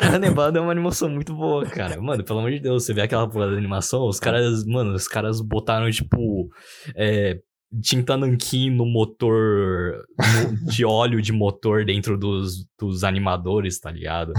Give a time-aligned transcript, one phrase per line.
[0.00, 2.00] Cara, Hannibal é uma animação muito boa, cara.
[2.00, 5.06] Mano, pelo amor de Deus, você vê aquela porra da animação, os caras, mano, os
[5.06, 6.48] caras botaram, tipo,
[6.96, 7.38] é,
[7.82, 14.32] tinta nanquim no motor, no, de óleo de motor dentro dos, dos animadores, tá ligado?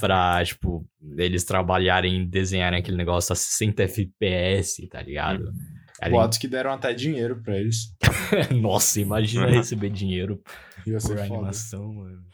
[0.00, 0.84] Pra, tipo,
[1.16, 5.52] eles trabalharem, desenharem aquele negócio a 60 FPS, tá ligado?
[6.00, 6.14] Além...
[6.14, 7.94] Boatos que deram até dinheiro pra eles.
[8.60, 10.42] Nossa, imagina receber dinheiro
[10.84, 12.30] por animação, mano.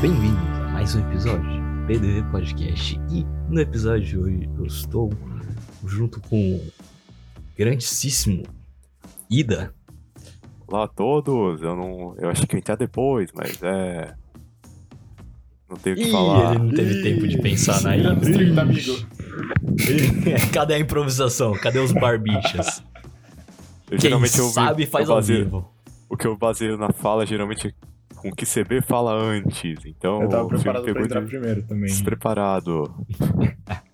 [0.00, 2.98] Bem-vindos a mais um episódio do PDV Podcast.
[3.10, 5.10] E no episódio de hoje eu estou
[5.86, 6.72] junto com o
[7.56, 8.42] grandíssimo
[9.30, 9.74] Ida.
[10.66, 12.14] Olá a todos, eu não.
[12.18, 14.14] Eu achei que eu entrar depois, mas é.
[15.68, 16.54] Não tenho o que Ih, falar.
[16.54, 18.20] ele não teve Ih, tempo de pensar na amigo.
[20.52, 21.52] Cadê a improvisação?
[21.52, 22.82] Cadê os barbichas?
[23.90, 25.70] Eu, Quem geralmente eu sabe faz eu ao baseio- vivo.
[26.08, 27.72] O que eu baseio na fala geralmente é
[28.20, 29.84] com o que CB fala antes.
[29.86, 31.86] Então Eu tava preparado pra pegou entrar de primeiro também.
[31.86, 32.94] despreparado.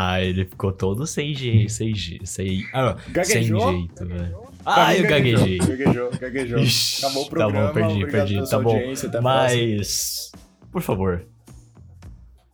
[0.00, 3.72] Ah, ele ficou todo sem jeito, sem jeito, sem, ah, sem Gaguejou?
[3.72, 4.42] jeito, velho.
[4.64, 5.58] Ah, eu gaguejei.
[5.58, 6.58] Gaguejou, gaguejou.
[6.60, 7.66] Ixi, Acabou o tá programa.
[7.68, 8.80] bom, perdi, obrigado perdi, pela tá bom.
[9.22, 10.30] Mas,
[10.70, 11.26] por favor,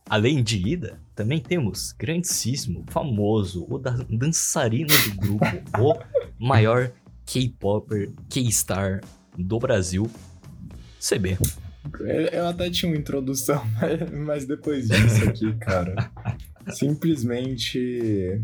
[0.09, 5.45] além de Ida, também temos grandíssimo, famoso, o da- dançarino do grupo,
[6.39, 6.91] o maior
[7.25, 9.01] K-Popper, K-Star
[9.37, 10.09] do Brasil,
[10.99, 11.37] CB.
[12.31, 13.61] Eu- até tinha uma introdução,
[14.25, 16.11] mas- depois disso aqui, cara.
[16.73, 18.41] Simplesmente.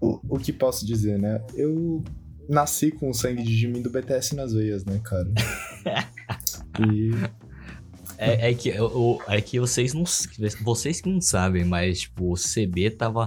[0.00, 1.42] O, o que posso dizer, né?
[1.54, 2.04] Eu
[2.48, 5.28] nasci com o sangue de Jimin do BTS nas veias, né, cara?
[6.80, 7.10] E.
[8.16, 10.04] É, é que, eu- é que vocês não.
[10.62, 13.26] Vocês que não sabem, mas, tipo, o CB tava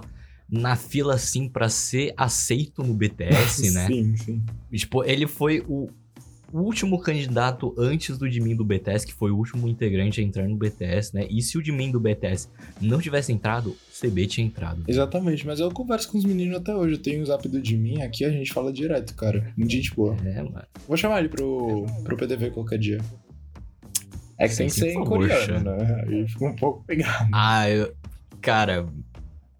[0.52, 3.88] na fila, assim, pra ser aceito no BTS, né?
[3.88, 4.44] Sim, sim.
[4.72, 5.90] Tipo, ele foi o
[6.54, 10.58] último candidato antes do Jimin do BTS, que foi o último integrante a entrar no
[10.58, 11.26] BTS, né?
[11.30, 12.50] E se o Jimin do BTS
[12.82, 14.84] não tivesse entrado, o CB tinha entrado.
[14.88, 16.96] Exatamente, mas eu converso com os meninos até hoje.
[16.96, 19.54] Eu tenho o zap do Jimin aqui, a gente fala direto, cara.
[19.56, 20.18] Muito gente boa.
[20.26, 20.66] É, mano.
[20.88, 23.00] Vou chamar ele pro, pro PDV qualquer dia.
[24.38, 26.04] É que tem que ser em coreano, né?
[26.08, 27.30] Aí fica um pouco pegado.
[27.32, 27.94] Ah, eu,
[28.42, 28.88] cara,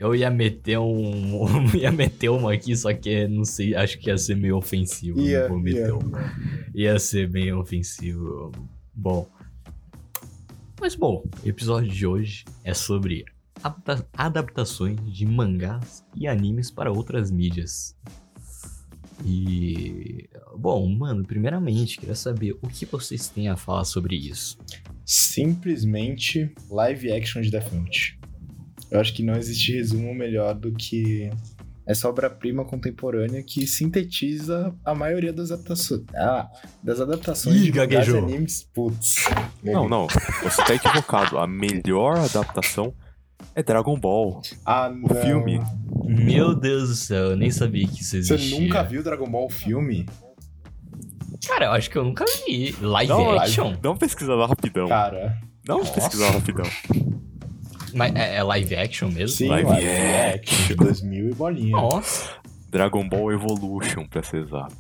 [0.02, 1.68] eu ia meter um.
[1.78, 5.20] ia meter uma aqui, só que não sei, acho que ia ser meio ofensivo.
[5.48, 6.34] Vou meter uma.
[6.74, 8.52] Ia ser bem ofensivo.
[8.94, 9.30] Bom.
[10.80, 13.24] Mas bom, o episódio de hoje é sobre
[13.64, 17.96] adapta- adaptações de mangás e animes para outras mídias.
[19.24, 20.28] E.
[20.58, 24.58] Bom, mano, primeiramente, queria saber o que vocês têm a falar sobre isso.
[25.06, 28.20] Simplesmente live action de Death Note.
[28.92, 31.30] Eu acho que não existe resumo melhor do que
[31.88, 36.04] essa obra-prima contemporânea que sintetiza a maioria das adaptações.
[36.16, 36.48] Ah,
[36.84, 38.20] das adaptações Ih, de gaguejou.
[38.24, 38.64] animes.
[38.74, 39.26] Putz.
[39.64, 40.08] Não, não.
[40.44, 41.38] Você tá equivocado.
[41.40, 42.94] A melhor adaptação
[43.56, 44.42] é Dragon Ball.
[44.66, 45.22] Ah, O não.
[45.22, 45.60] filme.
[46.06, 48.60] Meu Deus do céu, eu nem sabia que isso Você existia.
[48.60, 50.06] nunca viu Dragon Ball filme?
[51.48, 52.76] Cara, eu acho que eu nunca vi.
[52.82, 53.74] Live Não, action?
[53.82, 54.88] Dá uma pesquisada rapidão.
[54.88, 55.94] Cara, Dá uma Nossa.
[55.94, 56.66] pesquisada rapidão.
[57.94, 59.36] Mas é, é live action mesmo?
[59.38, 60.56] sim, Live live, action.
[60.56, 60.76] action.
[60.78, 61.72] 2000 e bolinha.
[61.72, 62.30] Nossa.
[62.70, 64.76] Dragon Ball Evolution, pra ser exato.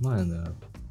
[0.00, 0.44] Mano,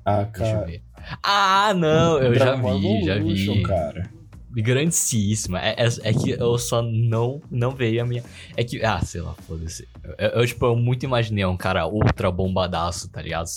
[0.03, 0.65] Ah, deixa eu cara.
[0.65, 0.83] ver.
[1.21, 3.63] Ah, não, eu já Dragon Ball vi, já Evolution, vi.
[3.63, 4.09] cara.
[4.51, 5.59] Grandíssima.
[5.61, 8.23] É, é, é que eu só não, não veio a minha.
[8.55, 8.83] É que.
[8.83, 9.87] Ah, sei lá, foda-se.
[10.17, 13.47] Eu, eu, tipo, eu muito imaginei um cara ultra bombadaço, tá ligado?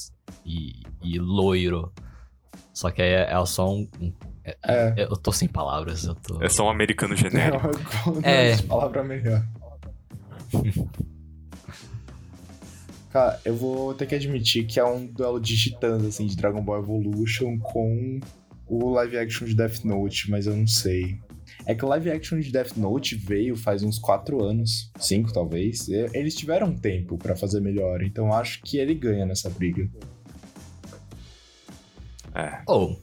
[0.45, 1.93] E, e loiro.
[2.75, 3.89] Só que é, é só um.
[4.00, 4.12] um-
[4.64, 4.94] É.
[4.97, 6.42] eu tô sem palavras, eu tô.
[6.42, 7.69] É só um americano genérico.
[8.06, 8.53] Não, É.
[8.53, 8.56] é.
[8.62, 9.44] palavra melhor.
[13.10, 16.62] Cara, eu vou ter que admitir que é um duelo de titãs, assim, de Dragon
[16.62, 18.20] Ball Evolution com
[18.66, 21.19] o live action de Death Note, mas eu não sei.
[21.64, 25.88] É que o live action de Death Note veio faz uns 4 anos, 5 talvez.
[25.88, 29.88] Eles tiveram tempo pra fazer melhor, então acho que ele ganha nessa briga.
[32.34, 32.61] É.
[32.69, 32.94] Oh,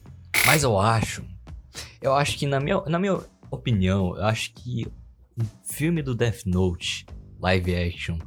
[0.46, 1.24] mas eu acho.
[2.00, 3.18] Eu acho que, na minha, na minha
[3.50, 4.86] opinião, eu acho que
[5.38, 7.06] o filme do Death Note,
[7.40, 8.18] live action,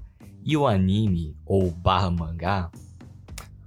[0.44, 2.72] e o anime, ou barra mangá,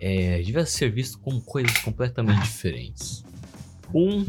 [0.01, 3.25] é, devia ser visto como coisas completamente diferentes.
[3.95, 4.27] Um,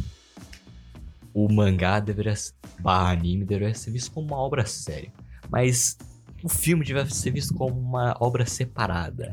[1.34, 5.12] o mangá deveria ser- barra anime deveria ser visto como uma obra séria.
[5.50, 5.98] Mas
[6.44, 9.32] o filme deveria ser visto como uma obra separada.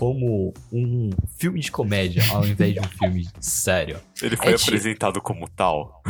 [0.00, 3.98] Como um filme de comédia ao invés de um filme sério.
[4.22, 6.02] Ele foi É tipo- apresentado como tal.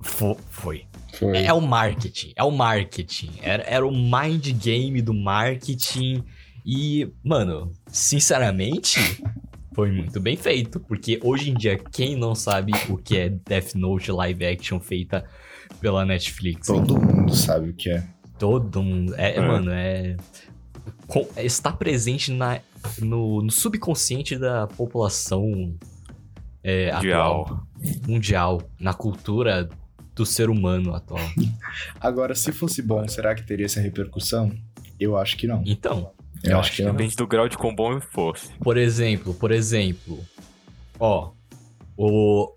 [0.00, 0.84] Fo- foi.
[1.18, 1.36] Foi.
[1.38, 3.32] É o marketing, é o marketing.
[3.42, 6.22] Era, era o mind game do marketing.
[6.64, 9.00] E, mano, sinceramente,
[9.74, 10.78] foi muito bem feito.
[10.78, 15.24] Porque hoje em dia, quem não sabe o que é Death Note live action feita
[15.80, 16.68] pela Netflix?
[16.68, 18.04] Todo mundo sabe o que é.
[18.38, 19.14] Todo mundo.
[19.16, 19.40] É, É.
[19.40, 20.16] mano, é.
[21.08, 22.60] com- está presente na,
[23.00, 25.74] no, no subconsciente da população
[26.62, 27.42] é, Mundial.
[27.42, 27.66] atual.
[28.06, 28.62] Mundial.
[28.78, 29.68] Na cultura
[30.14, 31.20] do ser humano atual.
[32.00, 34.52] Agora, se fosse bom, será que teria essa repercussão?
[34.98, 35.62] Eu acho que não.
[35.64, 36.12] Então,
[36.42, 36.92] Eu, acho que não.
[36.92, 38.50] Depende do grau de quão bom fosse.
[38.58, 40.18] por exemplo, por exemplo,
[40.98, 41.30] ó,
[41.96, 42.54] o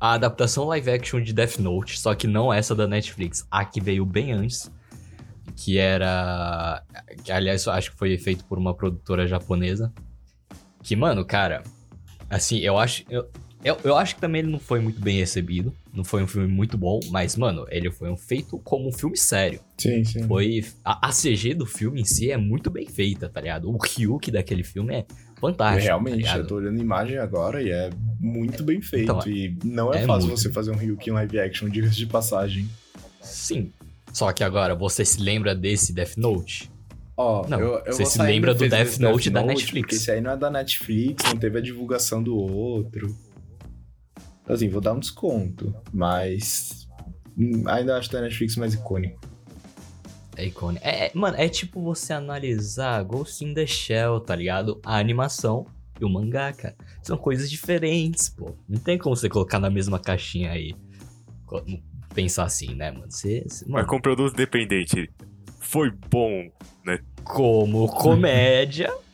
[0.00, 3.80] a adaptação live action de Death Note, só que não essa da Netflix, a que
[3.80, 4.70] veio bem antes,
[5.58, 6.84] que era,
[7.24, 9.92] que, aliás, eu acho que foi feito por uma produtora japonesa,
[10.84, 11.64] que mano, cara,
[12.30, 13.28] assim, eu acho eu,
[13.64, 16.46] eu, eu acho que também ele não foi muito bem recebido, não foi um filme
[16.46, 19.58] muito bom, mas mano, ele foi um feito como um filme sério.
[19.76, 20.22] Sim, sim.
[20.28, 20.64] Foi.
[20.84, 23.68] A, a CG do filme em si é muito bem feita, tá ligado?
[23.68, 25.06] O Ryuk daquele filme é
[25.40, 25.86] fantástico.
[25.86, 27.90] Realmente, tá eu tô olhando a imagem agora e é
[28.20, 29.10] muito bem feito.
[29.10, 30.40] Então, e não é, é fácil muito.
[30.40, 32.68] você fazer um Ryuki em live action, diga-se de passagem.
[33.20, 33.72] Sim.
[34.12, 36.70] Só que agora, você se lembra desse Death Note?
[37.16, 39.96] Ó, Não, eu, eu você se lembra do Death desse Note da Netflix.
[39.96, 43.14] Esse aí não é da Netflix, não teve a divulgação do outro.
[44.48, 46.88] Assim, vou dar um desconto, mas
[47.66, 49.20] ainda acho da Netflix mais icônico.
[50.36, 50.86] É icônico.
[50.86, 54.80] É, é- mano, é tipo você analisar Ghost in the Shell, tá ligado?
[54.84, 55.66] A animação
[56.00, 56.76] e o mangá, cara.
[57.02, 58.54] São coisas diferentes, pô.
[58.68, 60.74] Não tem como você colocar na mesma caixinha aí.
[62.14, 63.06] Pensar assim, né, mano?
[63.10, 65.10] Você, você- Mas mano, com produto dependente,
[65.60, 66.48] foi bom,
[66.84, 66.98] né?
[67.24, 68.92] como comédia.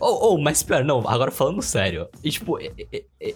[0.00, 2.08] Oh, oh, mas pera, não, agora falando sério.
[2.22, 2.56] E, tipo,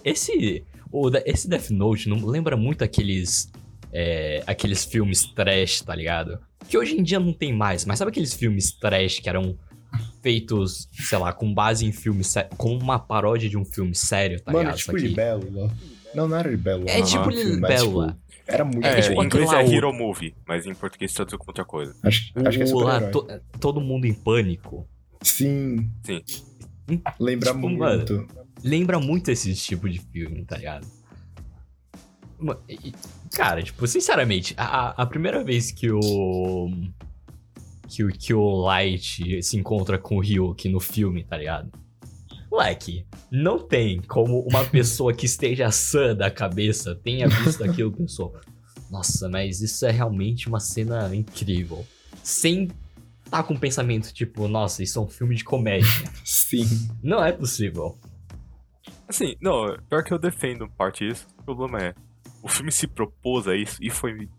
[0.05, 3.51] esse, o esse Death Note não lembra muito aqueles.
[3.91, 6.39] é, aqueles filmes trash, tá ligado?
[6.69, 9.57] Que hoje em dia não tem mais, mas sabe aqueles filmes trash que eram
[10.23, 14.41] feitos, sei lá, com base em filmes sé- com uma paródia de um filme sério,
[14.41, 14.77] tá Mano, ligado?
[14.77, 15.71] tipo Só que- Libélula.
[16.13, 16.89] Não, não era Libélula.
[16.89, 17.31] É não, tipo o
[18.47, 21.65] era muito É, tipo em inglês é Hero Movie, mas em português traduziu com outra
[21.65, 21.95] coisa.
[22.03, 23.27] Acho, acho que é o lá, to-
[23.59, 24.87] todo mundo em pânico.
[25.21, 25.89] Sim.
[26.03, 26.21] Sim.
[27.19, 28.27] Lembra Tipo, muito.
[28.63, 30.85] lembra muito esse tipo de filme, tá ligado?
[33.33, 36.69] Cara, tipo, sinceramente, a, a primeira vez que o.
[37.87, 41.71] Que o, que o Light se encontra com o Ryuk no filme, tá ligado?
[42.55, 47.97] Moleque, não tem como uma pessoa que esteja sã da cabeça tenha visto aquilo e
[47.97, 48.33] pensou:
[48.89, 51.85] Nossa, mas isso é realmente uma cena incrível.
[52.23, 52.71] Sem
[53.29, 55.89] tá com um pensamento tipo: Nossa, isso é um filme de comédia.
[56.23, 56.65] Sim.
[57.03, 57.99] não é possível.
[59.05, 61.27] Assim, não, pior que eu defendo parte disso.
[61.39, 61.93] O problema é,
[62.41, 64.29] o filme se propôs a isso e foi.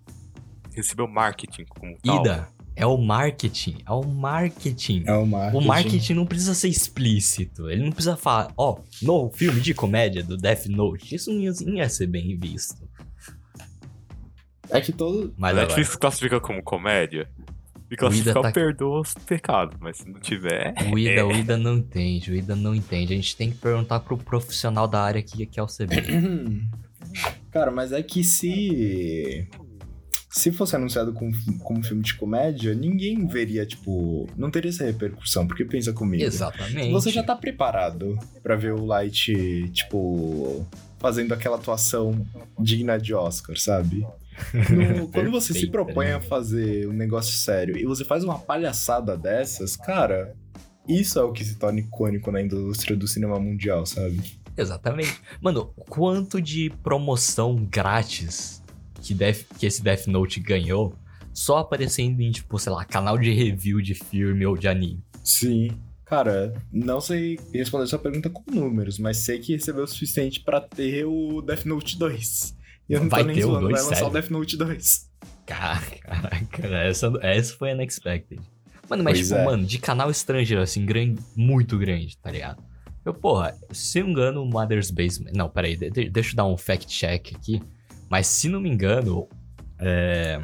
[0.75, 2.21] recebeu marketing como tal.
[2.23, 5.05] Ida, é o marketing, é o marketing.
[5.07, 5.65] É o marketing.
[5.65, 7.71] O marketing não precisa ser explícito.
[7.71, 11.15] Ele não precisa falar, ó, no filme de comédia do Death Note.
[11.15, 12.87] Isso não ia, não ia ser bem visto.
[14.69, 15.29] É que todo.
[15.29, 17.29] A Mas agora, Netflix classifica como comédia.
[17.91, 20.75] E classificar tá- perdoa os pecados, mas se não tiver.
[20.93, 21.25] o Ida, é.
[21.25, 23.13] o Ida não entende, o Ida não entende.
[23.13, 25.97] A gente tem que perguntar pro profissional da área que, que é o CB.
[27.53, 29.49] Cara, mas é que se.
[30.37, 34.29] Se fosse anunciado como, como filme de comédia, ninguém veria, tipo.
[34.37, 36.23] Não teria essa repercussão, porque pensa comigo.
[36.23, 36.93] Exatamente.
[36.93, 40.67] Você já tá preparado pra ver o Light, tipo.
[40.99, 42.27] Fazendo aquela atuação
[42.59, 44.07] digna de Oscar, sabe?
[44.71, 46.15] No- quando você se propõe né?
[46.17, 50.37] a fazer um negócio sério e você faz uma palhaçada dessas, cara,
[50.87, 54.21] isso é o que se torna icônico na indústria do cinema mundial, sabe?
[54.55, 55.19] Exatamente.
[55.41, 58.63] Mano, quanto de promoção grátis
[59.07, 60.95] que, Death, que esse Death Note ganhou
[61.33, 65.03] só aparecendo em, tipo, sei lá, canal de review de filme ou de anime.
[65.23, 65.71] Sim.
[66.05, 70.61] Cara, não sei responder sua pergunta com números, mas sei que recebeu o suficiente pra
[70.61, 72.57] ter o Death Note 2.
[72.89, 74.11] E eu não Vai tô nem zoando, 2, vai lançar o?
[74.11, 75.11] Death Note 2.
[75.47, 78.41] Caraca, essa, essa foi unexpected.
[78.89, 79.45] Mano, mas Pois tipo, é.
[79.45, 82.63] mano, de canal estrangeiro, assim, grande, muito grande, tá ligado?
[83.05, 85.33] Eu, porra, se não me engano, o Mother's Basement.
[85.35, 87.61] Não, peraí, de- deixa eu dar um fact check aqui.
[88.09, 89.29] Mas se não me engano,
[89.79, 90.41] é,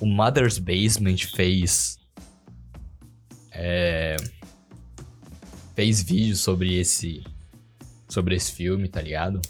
[0.00, 1.98] o Mother's Basement fez.
[3.52, 4.16] É,
[5.74, 7.22] fez vídeo sobre esse.
[8.08, 9.40] Sobre esse filme, tá ligado?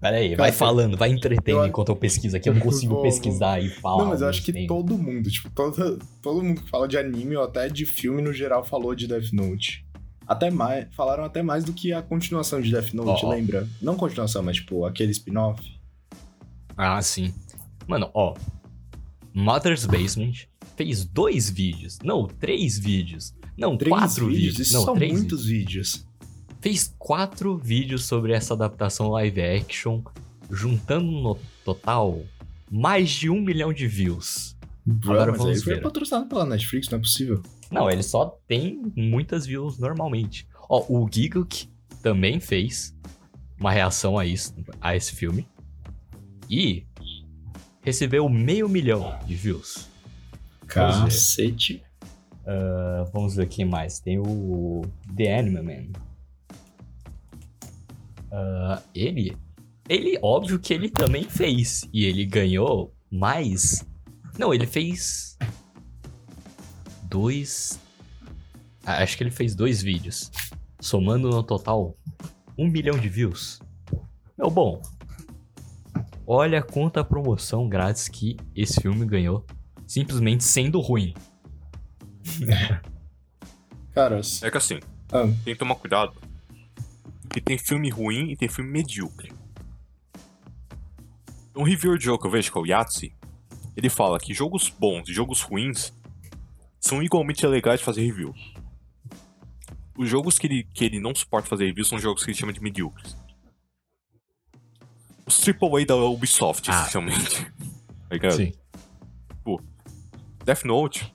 [0.00, 2.48] Pera aí, vai falando, vai entretendo eu- enquanto eu pesquiso aqui.
[2.48, 4.02] Eu não consigo Vou- pesquisar e falar.
[4.04, 4.66] não, mas eu acho que tempo.
[4.68, 8.32] todo mundo, tipo, todo, todo mundo que fala de anime ou até de filme no
[8.32, 9.84] geral falou de Death Note.
[10.26, 13.30] Até mais, falaram até mais do que a continuação de Death Note, ó.
[13.30, 13.68] lembra?
[13.82, 15.62] Não continuação, mas tipo, aquele spin-off.
[16.82, 17.32] Ah, sim.
[17.86, 18.34] Mano, ó.
[19.34, 20.32] Mother's Basement
[20.76, 21.98] fez dois vídeos.
[22.02, 23.34] Não, três vídeos.
[23.56, 24.58] Não, Três quatro vídeos.
[24.58, 26.06] Isso Não, são três muitos vídeos.
[26.60, 30.02] fez quatro vídeos sobre essa adaptação live action,
[30.50, 32.22] juntando no total
[32.70, 34.56] mais de um milhão de views.
[34.86, 35.82] Bro, Agora mas vamos aí foi ver.
[35.82, 37.42] patrocinado pela Netflix, não é possível.
[37.70, 40.48] Não, ele só tem muitas views normalmente.
[40.68, 41.68] Ó, o Giguk
[42.02, 42.96] também fez
[43.58, 45.46] uma reação a isso, a esse filme.
[46.50, 46.84] E
[47.80, 49.88] recebeu meio milhão de views.
[50.66, 51.82] Cacete.
[52.44, 54.00] Ah, vamos ver quem mais.
[54.00, 54.82] Tem o
[55.16, 56.00] The Anime Man.
[58.32, 59.36] Ah, ele.
[59.88, 61.88] Ele, óbvio que ele também fez.
[61.92, 63.86] E ele ganhou mais.
[64.38, 65.38] Não, ele fez.
[67.04, 67.78] Dois.
[68.84, 70.30] Ah, Acho que ele fez dois vídeos.
[70.80, 71.96] Somando no total
[72.58, 73.60] um milhão de views.
[74.36, 74.80] Meu bom.
[76.32, 79.44] Olha quanta promoção grátis que esse filme ganhou.
[79.84, 81.12] Simplesmente sendo ruim.
[83.92, 84.40] Caras.
[84.40, 84.78] É que assim,
[85.12, 86.12] Ah, tem que tomar cuidado.
[87.28, 89.32] Que tem filme ruim e tem filme medíocre.
[91.56, 93.12] Um reviewer de jogo que eu vejo, que é o Yahtzee,
[93.76, 95.92] ele fala que jogos bons e jogos ruins
[96.78, 98.32] são igualmente legais de fazer review.
[99.98, 102.52] Os jogos que ele, que ele não suporta fazer review são jogos que ele chama
[102.52, 103.16] de medíocres.
[105.30, 106.80] Os AAA da Ubisoft, Ah.
[106.82, 107.46] essencialmente.
[108.08, 108.36] Tá ligado?
[108.36, 108.52] Sim.
[110.44, 111.14] Death Note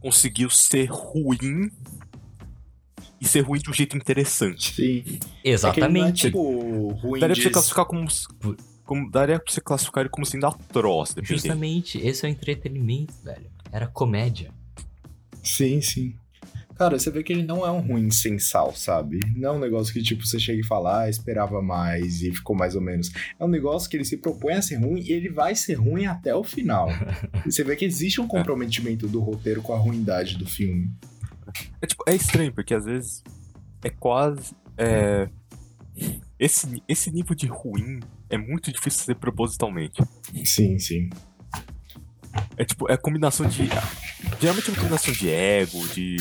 [0.00, 1.70] conseguiu ser ruim
[3.20, 4.74] e ser ruim de um jeito interessante.
[4.74, 5.20] sim.
[5.44, 5.68] Exatamente.
[5.68, 8.08] É que ele não é, tipo, ruim Daria pra você classificar como,
[8.84, 9.10] como.
[9.10, 11.38] Daria pra você classificar ele como sendo atroz, dependendo.
[11.40, 13.46] Justamente, esse é o entretenimento, velho.
[13.70, 14.50] Era comédia.
[15.44, 16.16] Sim, sim.
[16.82, 19.20] Cara, você vê que ele não é um ruim sem sal, sabe?
[19.36, 22.56] Não é um negócio que, tipo, você chega e fala, ah, esperava mais e ficou
[22.56, 23.12] mais ou menos.
[23.38, 26.06] É um negócio que ele se propõe a ser ruim e ele vai ser ruim
[26.06, 26.88] até o final.
[27.46, 30.90] você vê que existe um comprometimento do roteiro com a ruindade do filme.
[31.80, 33.22] É, tipo, é estranho, porque às vezes
[33.84, 34.52] é quase.
[34.76, 35.28] É...
[36.36, 40.02] Esse, esse nível de ruim é muito difícil de fazer propositalmente.
[40.44, 41.10] Sim, sim.
[42.56, 43.68] É tipo, é combinação de.
[44.40, 46.16] Geralmente é uma combinação de ego, de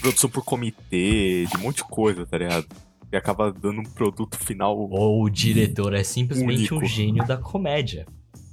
[0.00, 2.66] produção por comitê, de um monte de coisa, tá ligado?
[3.12, 4.76] E acaba dando um produto final.
[4.76, 6.92] Ou o diretor é simplesmente um Único.
[6.92, 8.06] gênio da comédia.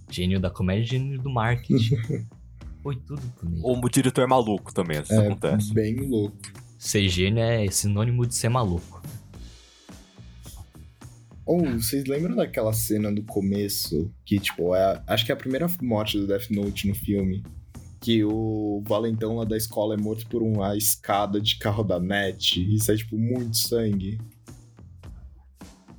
[0.10, 1.98] Gênio da comédia e gênio do marketing.
[2.84, 3.62] Foi tudo comigo.
[3.68, 5.74] Ou o diretor é maluco também, vezes É acontece.
[5.74, 6.38] bem louco.
[6.78, 9.02] Ser gênio é sinônimo de ser maluco.
[11.46, 15.68] Ou, vocês lembram daquela cena do começo, que, tipo, é, acho que é a primeira
[15.82, 17.44] morte do Death Note no filme,
[18.04, 22.62] que o valentão lá da escola é morto por uma escada de carro da net,
[22.76, 24.20] isso é, tipo, muito sangue.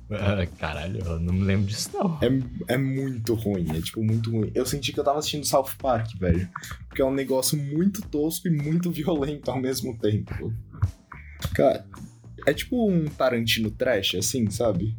[0.07, 2.19] Ah, caralho, eu não me lembro disso não.
[2.21, 4.51] É, é muito ruim, é, tipo, muito ruim.
[4.53, 6.47] Eu senti que eu tava assistindo South Park, velho,
[6.87, 10.53] porque é um negócio muito tosco e muito violento ao mesmo tempo.
[11.55, 11.87] Cara,
[12.45, 14.95] é tipo um Tarantino trash, assim, sabe?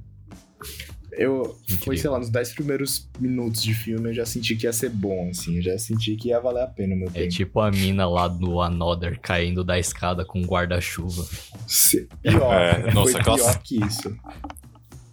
[1.16, 1.98] Eu, Foi, Incrível.
[1.98, 5.30] sei lá, nos 10 primeiros minutos de filme eu já senti que ia ser bom,
[5.30, 5.56] assim.
[5.56, 7.28] Eu já senti que ia valer a pena o meu É tempo.
[7.30, 11.24] tipo a mina lá do Another caindo da escada com um guarda-chuva.
[11.66, 14.16] Se- Pior, É, nossa, foi aquela- pior que isso.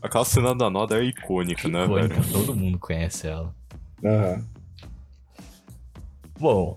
[0.01, 2.33] Aquela cena da Noda é icônica, né, Icônica, velho?
[2.33, 3.55] todo mundo conhece ela.
[4.03, 4.43] Aham.
[6.38, 6.75] Bom,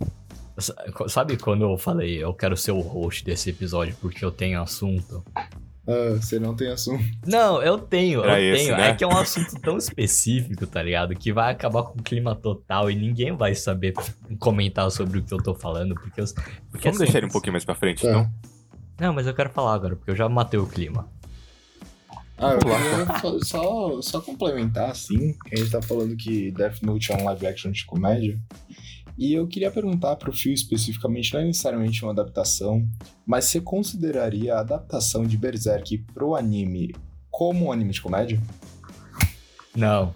[0.58, 0.76] sa-
[1.08, 5.24] sabe quando eu falei eu quero ser o host desse episódio porque eu tenho assunto?
[5.88, 7.04] Ah, você não tem assunto.
[7.26, 8.76] Não, eu tenho, Era eu esse, tenho.
[8.76, 8.88] né?
[8.88, 11.14] É que é um assunto tão específico, tá ligado?
[11.14, 13.94] Que vai acabar com o clima total e ninguém vai saber
[14.38, 16.24] comentar sobre o que eu tô falando, porque eu.
[16.70, 18.08] Porque Vamos é deixar ele um pouquinho mais pra frente, Tá.
[18.08, 18.20] então?
[18.22, 18.30] assim.
[18.98, 21.06] Não, mas eu quero falar agora, porque eu já matei o clima.
[22.38, 26.82] Ah, eu queria só, só, só complementar, assim, que a gente tá falando que Death
[26.82, 28.38] Note é um live action de comédia.
[29.18, 32.86] E eu queria perguntar pro Phil especificamente, não é necessariamente uma adaptação,
[33.24, 36.94] mas você consideraria a adaptação de Berserk pro anime
[37.30, 38.40] como um anime de comédia?
[39.74, 40.14] Não,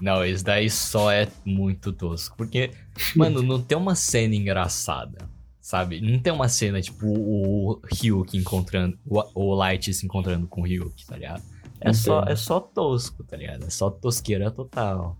[0.00, 2.36] não, isso daí só é muito tosco.
[2.36, 2.70] Porque,
[3.14, 5.28] mano, não tem uma cena engraçada,
[5.60, 6.00] sabe?
[6.00, 10.64] Não tem uma cena tipo o Ryuk encontrando, o, o Light se encontrando com o
[10.64, 11.42] Ryuk, tá ligado?
[11.80, 13.64] É só, é só tosco, tá ligado?
[13.66, 15.18] É só tosqueira total.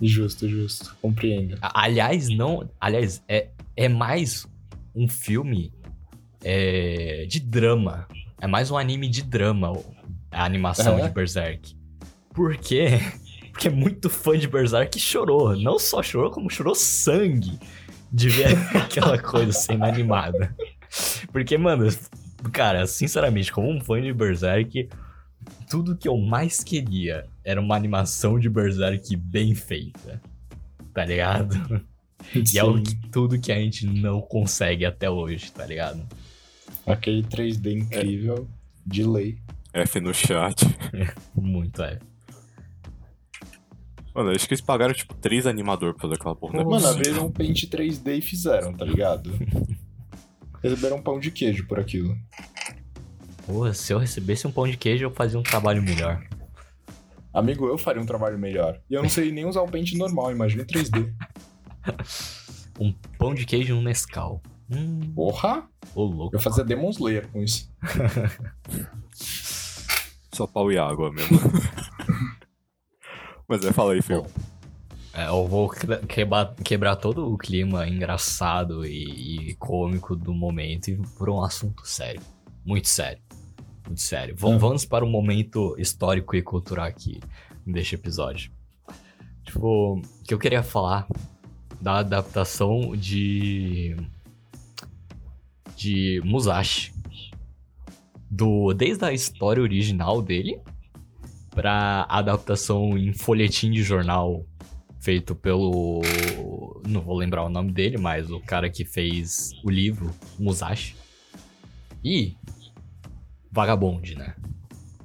[0.00, 0.96] Justo, justo.
[1.00, 1.56] Compreendo.
[1.60, 2.68] Aliás, não.
[2.80, 4.46] Aliás, é, é mais
[4.94, 5.72] um filme
[6.44, 8.06] é, de drama.
[8.40, 9.72] É mais um anime de drama,
[10.30, 11.02] a animação É?
[11.02, 11.74] de Berserk.
[12.34, 13.00] Por quê?
[13.50, 15.56] Porque muito fã de Berserk chorou.
[15.56, 17.58] Não só chorou, como chorou sangue
[18.12, 20.54] de ver aquela coisa sendo animada.
[21.32, 21.88] Porque, mano,
[22.52, 24.90] cara, sinceramente, como um fã de Berserk,
[25.70, 30.20] tudo que eu mais queria era uma animação de Berserk bem feita.
[30.92, 31.80] Tá ligado?
[32.34, 36.04] E é o que- tudo que a gente não consegue até hoje, tá ligado?
[36.84, 38.48] Aquele 3D incrível
[38.84, 39.38] de lei.
[39.72, 40.64] F no chat.
[41.36, 42.00] Muito é.
[44.12, 46.54] Mano, acho que eles pagaram, tipo, três animador pra fazer aquela porra.
[46.54, 49.30] não é Mano, abriram um pente 3D e fizeram, tá ligado?
[50.64, 52.16] Receberam um pão de queijo por aquilo.
[53.46, 56.26] Porra, se eu recebesse um pão de queijo, eu fazia um trabalho melhor.
[57.38, 58.80] Amigo, eu faria um trabalho melhor.
[58.88, 61.12] E eu não sei nem usar o pente normal, imagina 3D.
[62.78, 64.42] Um pão de queijo e um Nescau.
[64.70, 65.66] Hum, Porra!
[65.94, 66.36] ô louco.
[66.36, 67.72] Eu fazia Demon Slayer com isso.
[70.34, 71.38] Só pau e água mesmo.
[73.48, 74.26] Mas é, fala aí, Phil.
[75.14, 80.88] É, eu vou que- quebrar, quebrar todo o clima engraçado e, e cômico do momento
[80.88, 82.20] e por um assunto sério.
[82.64, 83.22] Muito sério.
[83.86, 84.34] Muito sério.
[84.36, 84.60] Vamos, Hum.
[84.60, 87.20] vamos para o momento histórico e cultural aqui
[87.66, 88.50] deste episódio.
[89.44, 91.06] Tipo, o que eu queria falar
[91.80, 93.96] da adaptação de.
[95.76, 96.92] de Musashi.
[98.28, 100.58] Do, desde a história original dele
[101.54, 104.44] pra adaptação em folhetim de jornal
[105.00, 106.02] feito pelo.
[106.86, 110.96] Não vou lembrar o nome dele, mas o cara que fez o livro, Musashi.
[112.04, 112.34] E.
[113.56, 114.34] Vagabond, né?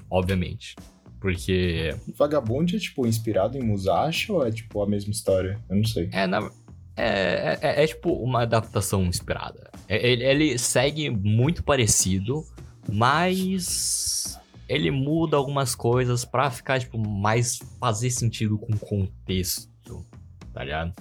[0.10, 0.76] Obviamente.
[1.22, 1.96] Porque.
[2.18, 5.58] Vagabond é, tipo, inspirado em Musashi ou é, tipo, a mesma história?
[5.70, 6.10] Eu não sei.
[6.12, 6.52] É, na,
[6.98, 9.72] é, é, é tipo uma adaptação inspirada.
[9.88, 12.44] É- Ele, ele segue muito parecido,
[12.92, 20.06] mas ele muda algumas coisas pra ficar, tipo, mais fazer sentido com o contexto,
[20.54, 20.94] tá ligado?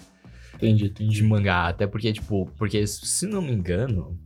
[0.55, 1.23] Entendi, De entendi.
[1.25, 1.67] mangá.
[1.69, 4.17] Até porque, tipo, porque se não me engano,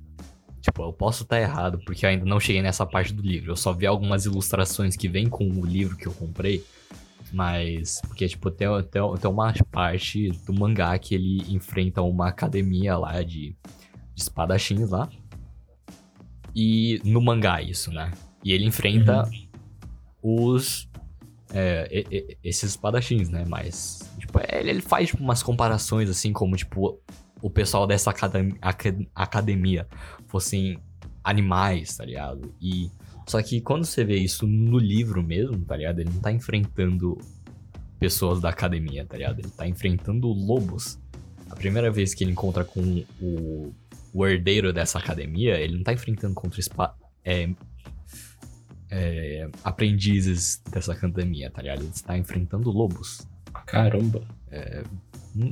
[0.64, 3.52] tipo, eu posso estar errado, porque eu ainda não cheguei nessa parte do livro.
[3.52, 6.64] Eu só vi algumas ilustrações que vêm com o livro que eu comprei.
[7.32, 12.96] Mas, porque, tipo, tem, tem, tem uma parte do mangá que ele enfrenta uma academia
[12.96, 13.56] lá de,
[14.14, 15.08] de espadachins lá.
[16.54, 18.12] E no mangá, isso, né?
[18.44, 19.28] E ele enfrenta
[20.22, 20.88] os.
[21.52, 23.44] é, e- e- esses espadachins, né?
[23.48, 27.00] Mas, tipo, ele, ele faz tipo, umas comparações, assim, como, tipo,
[27.42, 29.86] o pessoal dessa academ- aca- academia
[30.28, 30.78] fossem
[31.22, 32.54] animais, tá ligado?
[32.60, 32.90] E.
[33.26, 35.98] Só que quando você vê isso no livro mesmo, tá ligado?
[36.00, 37.18] Ele não tá enfrentando
[37.98, 39.38] pessoas da academia, tá ligado?
[39.38, 40.98] Ele tá enfrentando lobos.
[41.48, 43.72] A primeira vez que ele encontra com o,
[44.12, 46.60] o herdeiro dessa academia, ele não tá enfrentando contra
[47.24, 47.48] é,
[48.90, 51.80] é, aprendizes dessa academia, tá ligado?
[51.80, 53.26] Ele está enfrentando lobos.
[53.66, 54.22] Caramba.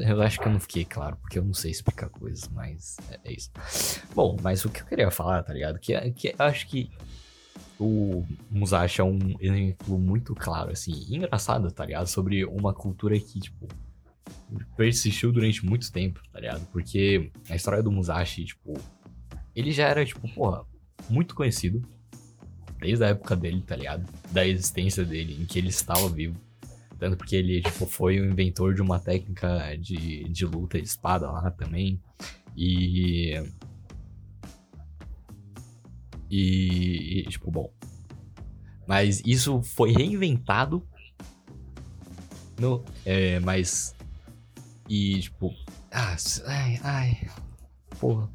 [0.00, 3.18] Eu acho que eu não fiquei claro, porque eu não sei explicar coisas, mas é,
[3.24, 3.50] é isso.
[4.14, 5.78] Bom, mas o que eu queria falar, tá ligado?
[5.78, 6.90] Que, que eu acho que
[7.80, 12.06] o Musashi é um exemplo muito claro, assim, engraçado, tá ligado?
[12.06, 13.66] Sobre uma cultura que, tipo,
[14.76, 16.64] persistiu durante muito tempo, tá ligado?
[16.70, 18.74] Porque a história do Musashi, tipo,
[19.54, 20.64] ele já era, tipo, porra,
[21.10, 21.82] muito conhecido
[22.78, 24.08] desde a época dele, tá ligado?
[24.30, 26.38] Da existência dele, em que ele estava vivo.
[27.02, 31.28] Tanto porque ele, tipo, foi o inventor de uma técnica de, de luta de espada
[31.28, 32.00] lá também.
[32.56, 33.42] E.
[36.30, 37.72] E, tipo, bom.
[38.86, 40.86] Mas isso foi reinventado.
[42.60, 43.96] No, é, mas.
[44.88, 45.52] E, tipo.
[45.90, 46.14] Ah,
[46.46, 47.20] ai, ai.
[48.02, 48.28] Porra.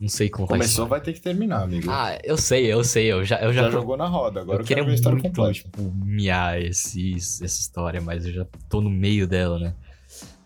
[0.00, 0.88] Não sei contar Começou, isso.
[0.88, 1.90] vai ter que terminar, amigo.
[1.90, 3.10] Ah, eu sei, eu sei.
[3.10, 5.18] Eu já, eu já, já tô- jogou na roda, agora eu quero ver a história
[5.18, 5.52] muito, completa.
[5.52, 9.74] tipo, miar esse, essa história, mas eu já tô no meio dela, né?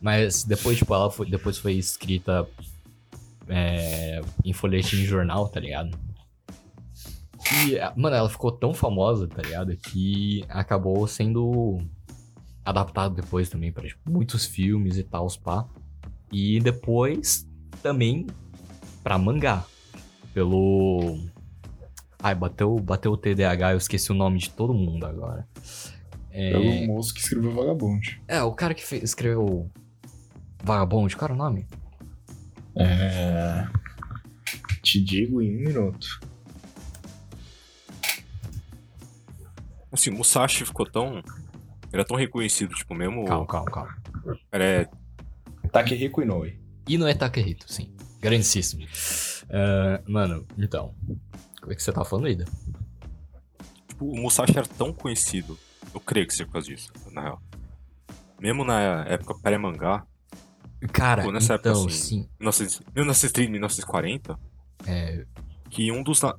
[0.00, 2.48] Mas depois, tipo, ela foi, depois foi escrita
[3.48, 5.94] é, em folhetim de jornal, tá ligado?
[7.66, 9.76] E, mano, ela ficou tão famosa, tá ligado?
[9.76, 11.82] Que acabou sendo
[12.64, 15.66] adaptado depois também pra tipo, muitos filmes e tal, pá.
[16.32, 17.46] E depois
[17.82, 18.26] também
[19.04, 19.64] pra mangá.
[20.32, 21.20] Pelo.
[22.20, 25.46] Ai, bateu, bateu o TDAH, eu esqueci o nome de todo mundo agora.
[26.30, 28.20] É, Pelo moço que escreveu Vagabond.
[28.26, 29.70] é o cara que fe- escreveu
[30.64, 31.68] Vagabond, qual era o nome?
[32.76, 33.68] É...
[34.82, 36.20] Te digo em um minuto.
[39.92, 41.22] Assim, o Musashi ficou tão.
[41.92, 43.24] Era tão reconhecido, tipo, mesmo.
[43.26, 43.96] Calma, calma, calma.
[44.50, 44.90] Era,
[45.70, 46.58] Takehiko Inoue.
[46.88, 47.94] E no Takehito, sim.
[48.24, 48.86] Grandíssimo.
[49.50, 50.94] Ah, mano, então.
[51.60, 52.44] Como é que você tá falando, Ida?
[53.88, 55.58] tipo, o Musashi era tão conhecido.
[55.94, 57.42] Eu creio que seja por causa disso, na real.
[58.40, 60.04] Mesmo na época pré-mangá,
[60.92, 62.28] Cara, Pô, nessa época, então, assim, sim.
[62.38, 64.38] 1900 1930, 1940,
[64.86, 65.24] É,
[65.70, 66.20] que um dos.
[66.20, 66.36] na-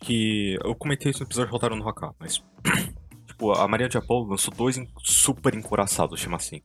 [0.00, 0.56] Que.
[0.64, 2.34] Eu comentei isso no episódio de no Haka, mas.
[2.34, 2.46] tipo,
[3.26, 6.60] tipo, a Marinha do Japão lançou dois super encoraçados, chama assim.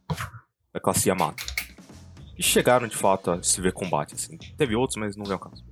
[0.74, 1.44] Da classe Yamato.
[2.38, 4.38] E chegaram, de fato, a se ver combate, assim.
[4.58, 5.66] Teve outros, mas não é o caso.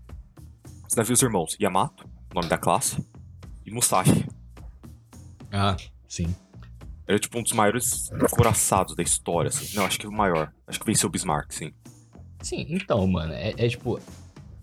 [0.88, 3.06] Os navios irmãos, Yamato, nome da classe,
[3.66, 4.28] e Musashi.
[5.52, 5.76] Ah,
[6.08, 6.36] sim.
[7.08, 9.76] Era tipo um dos maiores encoraçados da história, assim.
[9.76, 10.52] Não, acho que o maior.
[10.68, 11.72] Acho que venceu o Bismarck, sim.
[12.42, 14.00] Sim, então, mano, é, é tipo.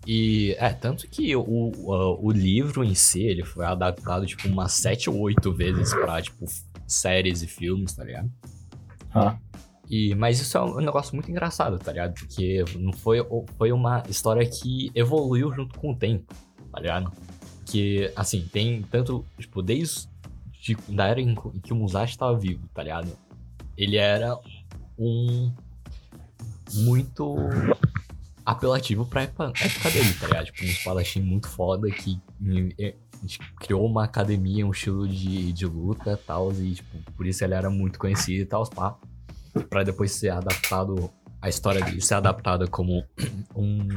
[0.05, 4.73] E é, tanto que o, o, o livro em si, ele foi adaptado, tipo, umas
[4.73, 6.45] sete ou oito vezes pra, tipo,
[6.85, 8.29] séries e filmes, tá ligado?
[9.15, 9.37] Ah.
[9.89, 12.13] E, mas isso é um negócio muito engraçado, tá ligado?
[12.13, 13.17] Porque não foi,
[13.57, 16.33] foi uma história que evoluiu junto com o tempo,
[16.71, 17.11] tá ligado?
[17.65, 20.07] Que, assim, tem tanto, tipo, desde
[20.61, 23.11] de- da era em que o Musashi tava vivo, tá ligado?
[23.77, 24.37] Ele era
[24.97, 25.51] um
[26.73, 27.35] muito
[28.45, 30.45] apelativo pra época, época dele, tá ligado?
[30.45, 32.19] Tipo, um espadachim muito foda que
[32.79, 32.95] eh,
[33.59, 37.53] criou uma academia, um estilo de, de luta e tal, e, tipo, por isso ele
[37.53, 38.97] era muito conhecido e tal, pá.
[39.69, 41.11] Pra depois ser adaptado,
[41.41, 43.03] a história dele ser adaptada como
[43.55, 43.87] um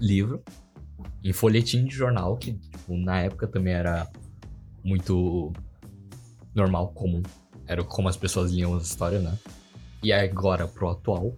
[0.00, 0.42] livro
[1.22, 4.08] em folhetim de jornal, que, tipo, na época também era
[4.84, 5.52] muito
[6.54, 7.22] normal, comum.
[7.66, 9.36] Era como as pessoas liam as histórias, né?
[10.02, 11.36] E agora, pro atual,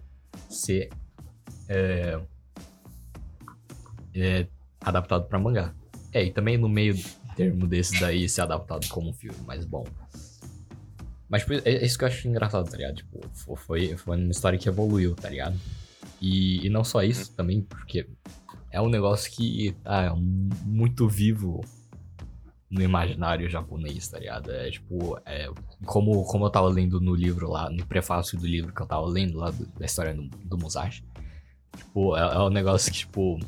[0.51, 0.91] ser
[1.69, 2.21] é,
[4.15, 4.47] é,
[4.81, 5.75] adaptado pra mangá.
[6.13, 6.95] É, e também no meio
[7.37, 9.85] termo desse daí ser adaptado como um filme, mas bom.
[11.29, 12.97] Mas tipo, é é isso que eu acho engraçado, tá ligado?
[12.97, 15.59] Tipo, fo- foi, foi uma história que evoluiu, tá ligado?
[16.21, 18.09] E, e não só isso, também porque
[18.71, 20.15] é um negócio que tá
[20.65, 21.65] muito vivo
[22.71, 24.51] no imaginário japonês, tá ligado?
[24.51, 25.49] É tipo, é,
[25.87, 29.07] como, como eu tava lendo no livro lá, no prefácio do livro que eu tava
[29.07, 31.03] lendo lá do- da história do, do Musashi.
[31.77, 33.39] Tipo, é, é um negócio que, tipo.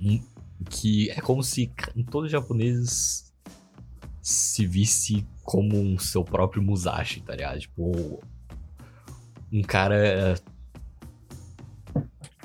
[0.00, 0.22] hum,
[0.70, 1.72] Que é como se
[2.10, 3.27] todos os japoneses
[4.28, 7.58] se visse como um seu próprio Musashi, tá ligado?
[7.60, 8.22] Tipo,
[9.50, 10.38] um cara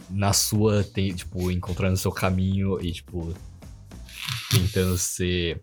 [0.10, 3.34] na sua, tem, tipo, encontrando seu caminho e, tipo,
[4.50, 5.62] tentando ser.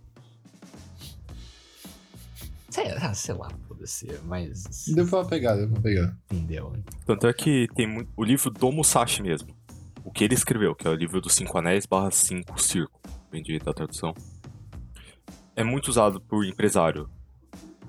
[2.68, 4.64] Sei, ah, sei lá, foda-se, mas.
[4.94, 6.14] Deu pra pegar, deu pra pegar.
[6.30, 6.70] Entendeu?
[7.06, 9.48] Tanto é que tem muito, o livro do Musashi mesmo.
[10.04, 13.58] O que ele escreveu, que é o livro dos Cinco Anéis barra Cinco Circo, entendi
[13.58, 14.14] da tradução.
[15.56, 17.08] É muito usado por empresário.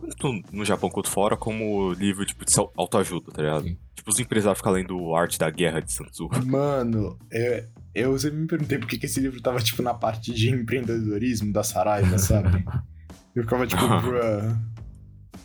[0.02, 3.64] Tanto no Japão quanto fora, como livro tipo, de autoajuda, tá ligado?
[3.64, 3.78] Sim.
[3.96, 6.30] Tipo, os empresários ficam lendo Arte da Guerra de Sun Tzu.
[6.46, 10.34] Mano, eu, eu sempre me perguntei por que, que esse livro tava, tipo, na parte
[10.34, 12.66] de empreendedorismo da Saraiva, sabe?
[13.34, 14.58] Eu ficava tipo, bruh.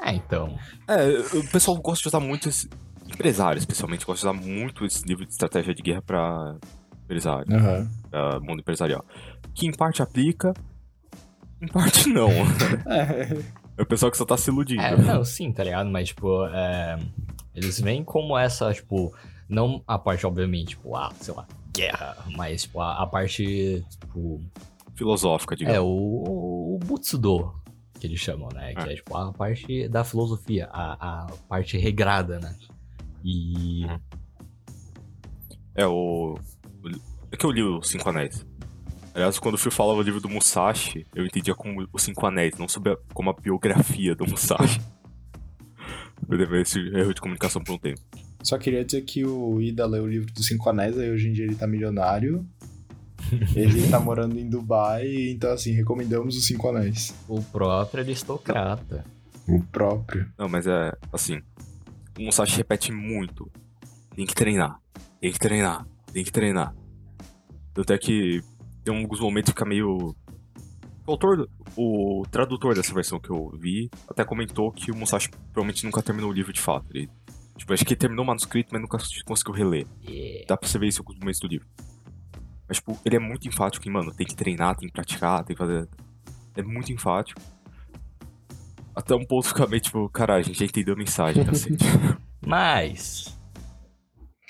[0.01, 0.59] É, então.
[0.89, 2.69] É, o pessoal gosta de usar muito esse.
[3.09, 6.57] Empresário, especialmente, gosta de usar muito esse livro de estratégia de guerra pra
[7.05, 7.89] empresário, Aham.
[8.11, 9.05] pra mundo empresarial.
[9.55, 10.53] Que em parte aplica,
[11.67, 12.29] em parte não.
[12.87, 13.57] É.
[13.79, 14.81] É o pessoal que só tá se iludindo.
[14.81, 15.91] É, não, sim, tá ligado?
[15.91, 16.99] Mas, tipo, é,
[17.55, 19.13] eles veem como essa, tipo,
[19.49, 24.41] não a parte, obviamente, tipo, ah, sei lá, guerra, mas, tipo, a, a parte, tipo,
[24.95, 25.81] Filosófica, é, digamos.
[25.83, 27.53] o, o Butsudo,
[28.01, 28.73] que eles chamam, né?
[28.75, 28.93] Que É.
[28.93, 32.57] é, tipo, a parte da filosofia, a, a parte regrada, né?
[33.23, 33.85] E.
[33.85, 33.99] Uhum.
[35.75, 36.35] É o.
[36.83, 36.91] o-
[37.31, 38.47] É que eu li os Cinco Anéis.
[39.17, 42.53] Aliás, quando o Phil falava o livro do Musashi, eu entendia como os Cinco Anéis,
[42.59, 44.79] não sobre a- como a biografia do Musashi.
[46.29, 47.99] eu levei esse erro de comunicação por um tempo.
[48.43, 51.33] Só queria dizer que o Ida leu o livro dos Cinco Anéis, aí hoje em
[51.33, 52.47] dia ele tá milionário.
[53.57, 57.15] ele tá morando em Dubai, então assim, recomendamos os Cinco Anéis.
[57.27, 59.03] O próprio aristocrata.
[59.49, 60.31] O próprio.
[60.39, 61.41] Não, mas é assim.
[62.19, 63.51] O Musashi repete muito.
[64.15, 64.79] Tem que treinar.
[65.23, 65.87] Tem que treinar.
[66.13, 66.75] Tem que treinar.
[67.73, 68.43] Tanto é que
[68.87, 70.15] tem alguns momentos que fica meio.
[71.07, 75.85] O autor, o tradutor dessa versão que eu vi, até comentou que o Musashi provavelmente
[75.85, 76.87] nunca terminou o livro de fato.
[76.95, 77.09] Ele,
[77.57, 79.87] tipo, acho que ele terminou o manuscrito, mas nunca conseguiu reler.
[80.49, 81.67] Dá pra você ver isso em alguns momentos do livro.
[82.69, 85.55] Mas, tipo, ele é muito enfático em, mano, tem que treinar, tem que praticar, tem
[85.55, 85.89] que fazer.
[86.57, 87.41] É muito enfático.
[88.95, 91.85] Até um ponto fica meio tipo, caralho, a gente já entendeu a mensagem, cacete.
[92.45, 93.37] Mas.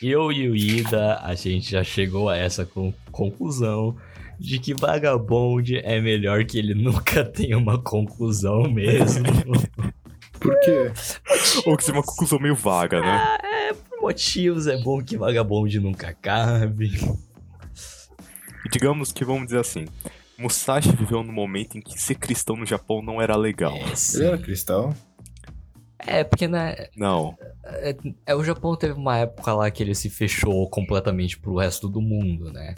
[0.01, 3.97] Eu e o Ida, a gente já chegou a essa con- conclusão
[4.39, 9.25] de que Vagabond é melhor que ele nunca tenha uma conclusão mesmo.
[10.39, 10.93] Por quê?
[11.65, 13.39] Ou que seja uma conclusão meio vaga, né?
[13.43, 16.93] é, por motivos é bom que Vagabond nunca acabe.
[18.65, 19.87] E digamos que, vamos dizer assim,
[20.39, 23.75] Musashi viveu num momento em que ser cristão no Japão não era legal.
[23.75, 24.95] É, Ele era cristão?
[25.99, 27.37] É, porque né, Não.
[27.65, 27.97] é,
[28.27, 32.01] é, o Japão teve uma época lá que ele se fechou completamente pro resto do
[32.01, 32.75] mundo, né?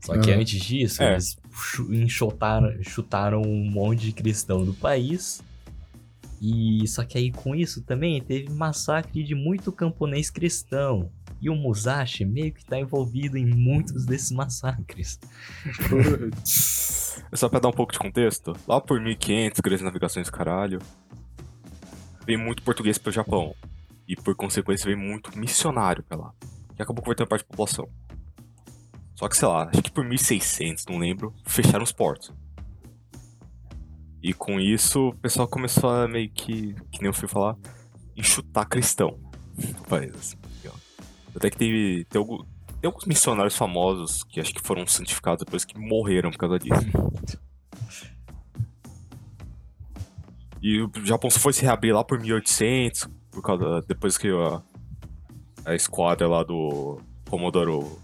[0.00, 0.36] Só que Ah.
[0.38, 1.12] antes disso, É.
[1.12, 1.36] eles
[1.90, 5.42] enxotaram, chutaram um monte de cristão do país
[6.40, 11.10] E só que aí com isso também teve massacre de muito camponês cristão.
[11.42, 15.18] E o Musashi meio que tá envolvido em muitos desses massacres.
[17.32, 20.78] É Só pra dar um pouco de contexto, lá por 1500, grandes navegações caralho,
[22.24, 23.54] veio muito português pro Japão.
[24.06, 26.32] E por consequência veio muito missionário pra lá.
[26.76, 27.88] Que acabou convertendo parte da população.
[29.18, 32.32] Só que, sei lá, acho que por 1600, não lembro, fecharam os portos.
[34.22, 37.56] E com isso, o pessoal começou a meio que, que nem eu fui falar,
[38.16, 39.18] enxutar cristão
[39.88, 40.14] país.
[40.14, 40.36] Assim?
[41.34, 42.44] Até que teve, tem, algum-
[42.80, 46.86] tem alguns missionários famosos que acho que foram santificados depois que morreram por causa disso.
[50.60, 54.60] E o Japão só foi se reabrir lá por 1800, por causa, depois que a,
[55.64, 57.00] a esquadra lá do
[57.30, 57.96] Commodoro...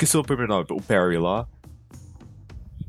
[0.00, 1.46] Esqueci o primeiro nome, o Perry lá.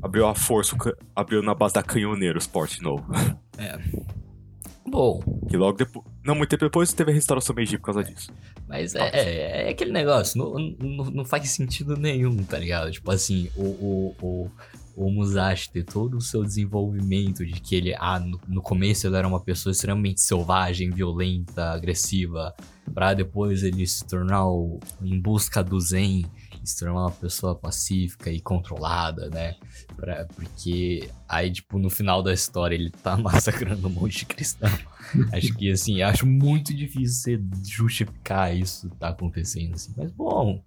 [0.02, 0.78] Abriu a força, o
[1.14, 3.04] abriu na base da Canhoneiros Port de novo.
[4.88, 8.32] Bom, Que logo depois, não muito tempo depois, teve a restauração Meiji por causa disso.
[8.66, 12.90] Mas é, é, é aquele negócio, não, não, não faz sentido nenhum, tá ligado?
[12.90, 14.50] Tipo assim, o, o, o,
[14.96, 19.16] o Musashi ter todo o seu desenvolvimento de que ele, ah, no, no começo ele
[19.16, 22.54] era uma pessoa extremamente selvagem, violenta, agressiva,
[22.94, 26.24] pra depois ele se tornar o, em busca do Zen,
[26.64, 29.56] se tornar uma pessoa pacífica e controlada, né?
[29.96, 34.70] Pra, porque aí, tipo, no final da história ele tá massacrando um monte de cristão.
[35.32, 39.92] Acho que, assim, acho muito difícil você justificar isso tá acontecendo, assim.
[39.96, 40.62] Mas, bom,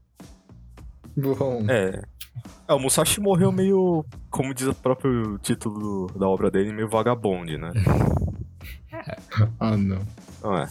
[1.17, 1.65] Bom.
[1.69, 2.01] É.
[2.67, 6.89] É, o Musashi morreu meio, como diz o próprio título do- da obra dele, meio
[6.89, 7.71] vagabonde, né?
[9.59, 10.01] Ah, não.
[10.43, 10.67] Não é.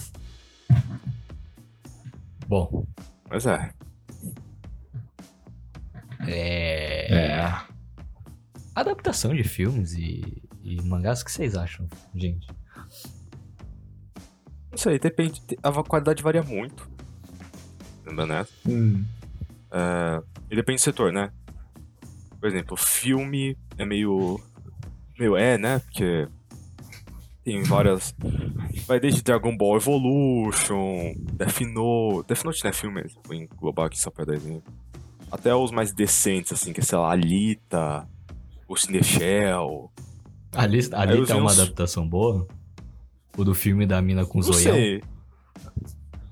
[2.46, 2.84] bom,
[3.30, 3.70] Mas é.
[6.28, 7.14] É...
[7.14, 7.74] É.
[8.74, 12.46] Adaptação de filmes e, e mangás, o que vocês acham, gente?
[14.70, 15.40] Não sei, depende.
[15.62, 16.88] A qualidade varia muito.
[18.04, 18.46] Lembra, né?
[18.66, 19.04] Hum.
[19.70, 21.30] É, e depende do setor, né?
[22.40, 24.40] Por exemplo, filme é meio.
[25.18, 25.78] meio é, né?
[25.78, 26.28] Porque.
[27.44, 28.14] Tem várias.
[28.86, 32.26] Vai desde Dragon Ball Evolution, Death Note.
[32.26, 34.72] Death Note não é filme mesmo, vou englobar aqui só pra dar exemplo.
[35.34, 38.08] Até os mais decentes, assim, que é, sei lá, Alita,
[38.68, 39.90] Ghost in the Shell.
[40.52, 42.46] A lista, a Aí eu lista é uma uns- adaptação boa?
[43.36, 44.60] O do filme da mina com Não zoião?
[44.74, 45.02] sei.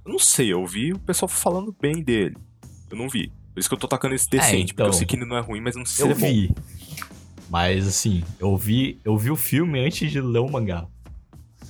[0.05, 2.37] Eu não sei, eu vi o pessoal falando bem dele.
[2.91, 3.33] Eu não vi.
[3.53, 4.99] Por isso que eu tô tacando esse decente, porque eu então.
[4.99, 6.55] sei que ele não é ruim, mas eu não sei Eu se ele é bom.
[6.55, 6.63] vi.
[7.51, 10.87] Mas assim, eu vi, eu vi o filme antes de ler o mangá.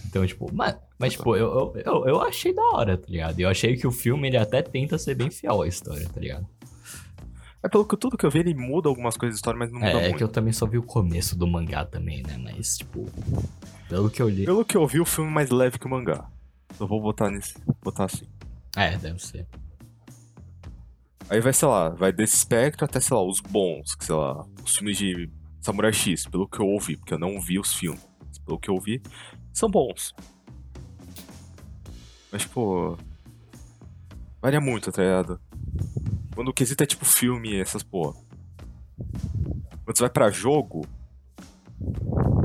[0.06, 3.40] Então, tipo, mas, mas tipo, eu, eu, eu, eu achei da hora, tá ligado?
[3.40, 6.46] Eu achei que o filme ele até tenta ser bem fiel à história, tá ligado?
[7.64, 9.78] É pelo que tudo que eu vi, ele muda algumas coisas da história, mas não
[9.78, 10.16] muda É, é muito.
[10.16, 12.36] que eu também só vi o começo do mangá também, né?
[12.36, 13.08] Mas, tipo,
[13.88, 14.44] pelo que eu li.
[14.44, 16.28] Pelo que eu vi, o filme é mais leve que o mangá.
[16.80, 17.54] Eu vou botar nesse.
[17.82, 18.26] botar assim.
[18.76, 19.46] É, deve ser.
[21.30, 24.44] Aí vai, sei lá, vai desse espectro até, sei lá, os bons, que sei lá,
[24.64, 28.02] os filmes de Samurai X, pelo que eu ouvi, porque eu não vi os filmes.
[28.44, 29.00] Pelo que eu ouvi,
[29.52, 30.12] são bons.
[32.32, 32.98] Mas, tipo.
[34.40, 35.40] Varia muito, tá ligado?
[36.34, 38.14] Quando o quesito é tipo filme, essas porra.
[39.84, 40.86] Quando você vai pra jogo,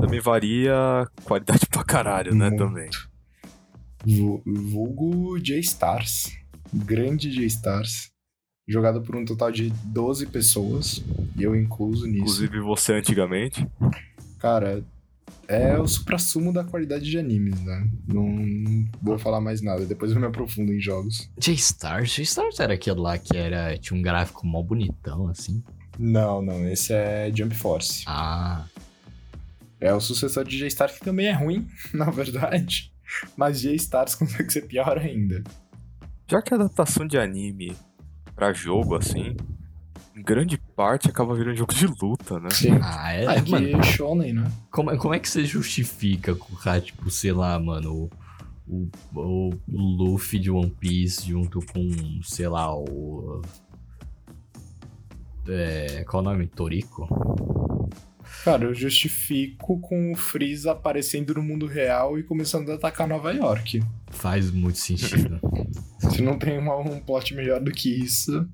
[0.00, 2.48] também varia qualidade pra caralho, né?
[2.48, 2.64] Muito.
[2.64, 2.90] Também.
[4.04, 6.36] Vu- Vulgo J-Stars.
[6.72, 8.10] Grande J-Stars.
[8.66, 11.02] Jogado por um total de 12 pessoas.
[11.36, 12.18] E eu incluso nisso.
[12.22, 13.66] Inclusive você antigamente.
[14.38, 14.84] Cara,
[15.46, 17.88] é o supra-sumo da qualidade de animes, né?
[18.06, 19.84] Não, não vou falar mais nada.
[19.86, 21.30] Depois eu me aprofundo em jogos.
[21.38, 22.10] J-Stars?
[22.10, 25.62] J-Stars era aquele lá que era, tinha um gráfico mó bonitão, assim.
[25.98, 26.68] Não, não.
[26.68, 28.04] Esse é Jump Force.
[28.06, 28.66] Ah,
[29.80, 32.92] É o sucessor de J-Stars, que também é ruim, na verdade.
[33.36, 35.42] Mas J-Stars consegue ser pior ainda.
[36.30, 37.74] Já que a adaptação de anime
[38.34, 39.34] pra jogo, assim,
[40.14, 42.50] em grande parte acaba virando jogo de luta, né?
[42.50, 42.78] Sim.
[42.80, 44.52] ah é, Ah, é que mano, Shonen, né?
[44.70, 48.08] como, como é que você justifica colocar, tipo, sei lá, mano,
[48.68, 53.42] o, o, o Luffy de One Piece junto com, sei lá, o...
[55.48, 56.46] É, qual é o nome?
[56.46, 57.08] Toriko?
[58.44, 63.32] Cara, eu justifico com o Freeza aparecendo no mundo real e começando a atacar Nova
[63.32, 63.82] York.
[64.10, 65.40] Faz muito sentido.
[65.98, 68.48] Se não tem uma- um plot melhor do que isso.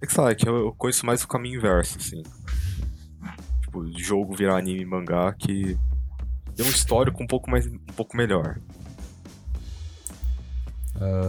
[0.00, 2.22] É que sei lá, é que eu, eu conheço mais o caminho inverso, assim.
[3.62, 5.78] Tipo, jogo virar anime e mangá que
[6.56, 8.58] tem um histórico um pouco mais um pouco melhor.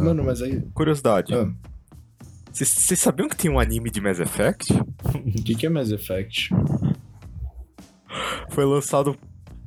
[0.04, 0.62] Mano, mas aí.
[0.74, 1.50] Curiosidade, Ah,
[2.52, 4.74] vocês vocês sabiam que tem um anime de Mass Effect?
[4.74, 6.50] O que, que é Mass Effect?
[8.50, 9.18] Foi lançado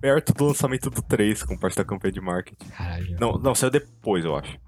[0.01, 2.69] perto do lançamento do 3, com parte da campanha de marketing.
[2.69, 3.17] Caralho.
[3.19, 4.59] Não, não, saiu depois, eu acho.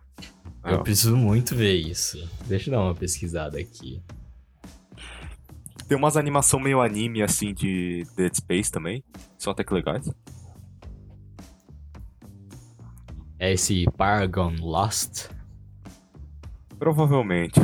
[0.73, 2.29] Eu preciso muito ver isso.
[2.47, 4.03] Deixa eu dar uma pesquisada aqui.
[5.89, 9.05] Tem umas animação meio anime, assim, de Dead Space também.
[9.39, 10.11] São até que legais.
[13.39, 15.29] É esse Paragon Lost.
[16.79, 17.61] Provavelmente.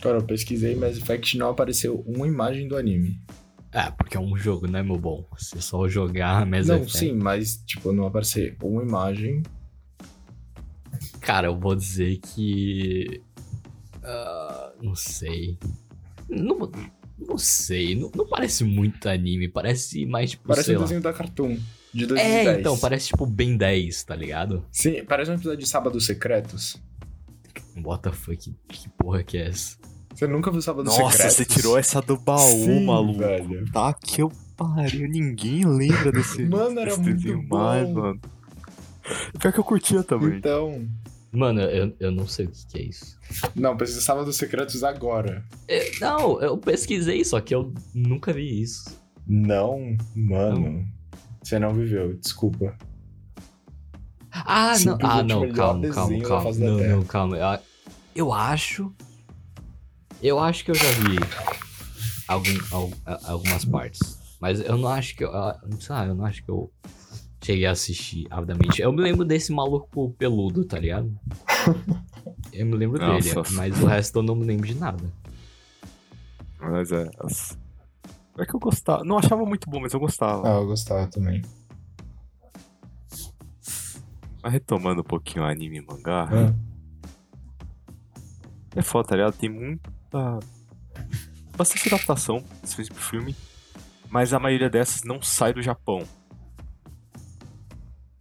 [0.00, 3.20] Cara, eu pesquisei, Mass Effect não apareceu uma imagem do anime.
[3.72, 5.26] É, porque é um jogo, né, meu bom?
[5.38, 9.42] Se só jogar Mass não, Effect- sim, mas, tipo, não apareceu uma imagem.
[11.24, 13.22] Cara, eu vou dizer que.
[14.02, 15.58] ah, não sei.
[16.28, 16.70] Não,
[17.18, 17.94] não sei.
[17.96, 19.48] Não, não parece muito anime.
[19.48, 20.46] Parece mais tipo.
[20.46, 20.84] Parece sei um lá.
[20.84, 21.58] desenho da Cartoon,
[21.92, 22.46] de 2010.
[22.46, 24.64] É, então, parece tipo Ben 10, tá ligado?
[24.70, 26.76] Sim, parece um episódio de Sábados Secretos.
[27.82, 28.54] What the fuck?
[28.68, 29.78] Que porra que é essa?
[30.14, 31.36] Você nunca viu Sábados Nossa, Secretos?
[31.36, 33.18] você tirou essa do baú, Sim, maluco.
[33.18, 33.64] velho.
[33.72, 35.08] Tá que eu pariu.
[35.08, 37.56] Ninguém lembra desse, Mano, era desse muito desenho bom.
[37.58, 38.20] mais, mano.
[39.40, 40.36] Pior que eu curtia também.
[40.38, 40.86] Então...
[41.34, 43.18] Mano, eu, eu não sei o que, que é isso.
[43.54, 45.44] Não, pesquisa Sábados Secretos agora.
[45.66, 48.84] É, não, eu pesquisei, só que eu nunca vi isso.
[49.26, 50.86] Não, mano.
[51.42, 52.76] Você não viveu, desculpa.
[54.30, 54.76] Ah, não.
[54.76, 56.50] Simplesmente Ah, o não, calma, calma, calma.
[56.52, 57.36] Não, não, calma.
[57.36, 57.58] Eu,
[58.14, 58.94] eu acho.
[60.22, 61.16] Eu acho que eu já vi
[62.28, 62.92] algum,
[63.24, 64.18] algumas partes.
[64.40, 65.34] Mas eu não acho que eu.
[65.34, 66.70] ah, Sei lá, eu não acho que eu
[67.44, 68.80] cheguei a assistir avidamente.
[68.80, 71.12] Eu me lembro desse maluco peludo, tá ligado?
[72.52, 73.52] Eu me lembro dele, Nossa.
[73.54, 75.02] mas o resto eu não me lembro de nada.
[76.60, 77.10] Mas é.
[78.38, 79.02] É que eu gostava.
[79.04, 80.46] Não achava muito bom, mas eu gostava.
[80.46, 81.42] Ah, eu gostava também.
[84.42, 86.28] Mas retomando um pouquinho o anime e mangá.
[86.30, 86.54] Ah,
[88.76, 89.36] É foda, tá ligado?
[89.36, 89.90] Tem muita.
[91.56, 93.34] Bastante adaptação que se fez pro filme.
[94.08, 96.04] Mas a maioria dessas não sai do Japão.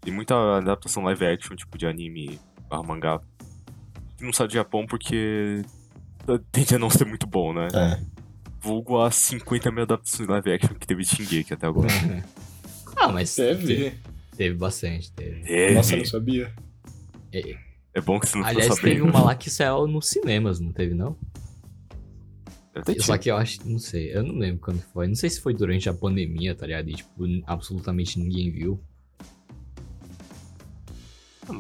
[0.04, 2.40] Tem muita adaptação live action, tipo de anime
[2.70, 3.22] barra mangá.
[4.18, 5.62] Que não sai do Japão porque.
[6.52, 7.68] Tende a não ser muito bom, né?
[7.74, 8.00] É.
[8.62, 11.88] Vulgo as 50 mil adaptações live action que teve de Shingeki até agora.
[12.96, 13.94] ah, mas Teve?
[14.38, 15.42] teve bastante, teve.
[15.42, 15.74] Teve.
[15.74, 16.54] Nossa, eu não sabia.
[17.32, 17.58] É,
[17.94, 20.94] É bom que você não Aliás, teve uma lá que saiu nos cinemas, não teve,
[20.94, 21.18] não?
[23.00, 25.08] Só que eu acho, não sei, eu não lembro quando foi.
[25.08, 26.90] Não sei se foi durante a pandemia, tá ligado?
[26.90, 28.82] E, tipo, absolutamente ninguém viu.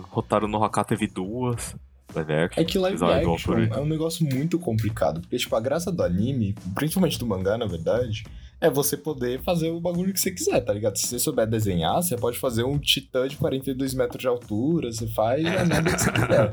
[0.10, 1.76] Rotaram no Haka teve duas.
[2.16, 2.62] Live action.
[2.62, 5.20] É que live action é um negócio muito complicado.
[5.22, 8.24] Porque, tipo, a graça do anime, principalmente do mangá, na verdade,
[8.62, 10.96] é você poder fazer o bagulho que você quiser, tá ligado?
[10.98, 15.08] Se você souber desenhar, você pode fazer um titã de 42 metros de altura, você
[15.08, 16.52] faz a merda que você quiser.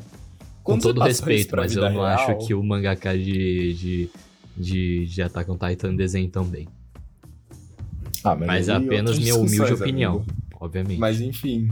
[0.63, 4.11] Com Quando você todo respeito, mas eu não real- acho que o mangaka de, de,
[4.57, 6.67] de, de Attack on Titan desenhe tão bem.
[8.25, 10.27] Ah, Mas é aí apenas minha humilde opinião, amigo.
[10.61, 10.99] obviamente.
[10.99, 11.71] Mas enfim.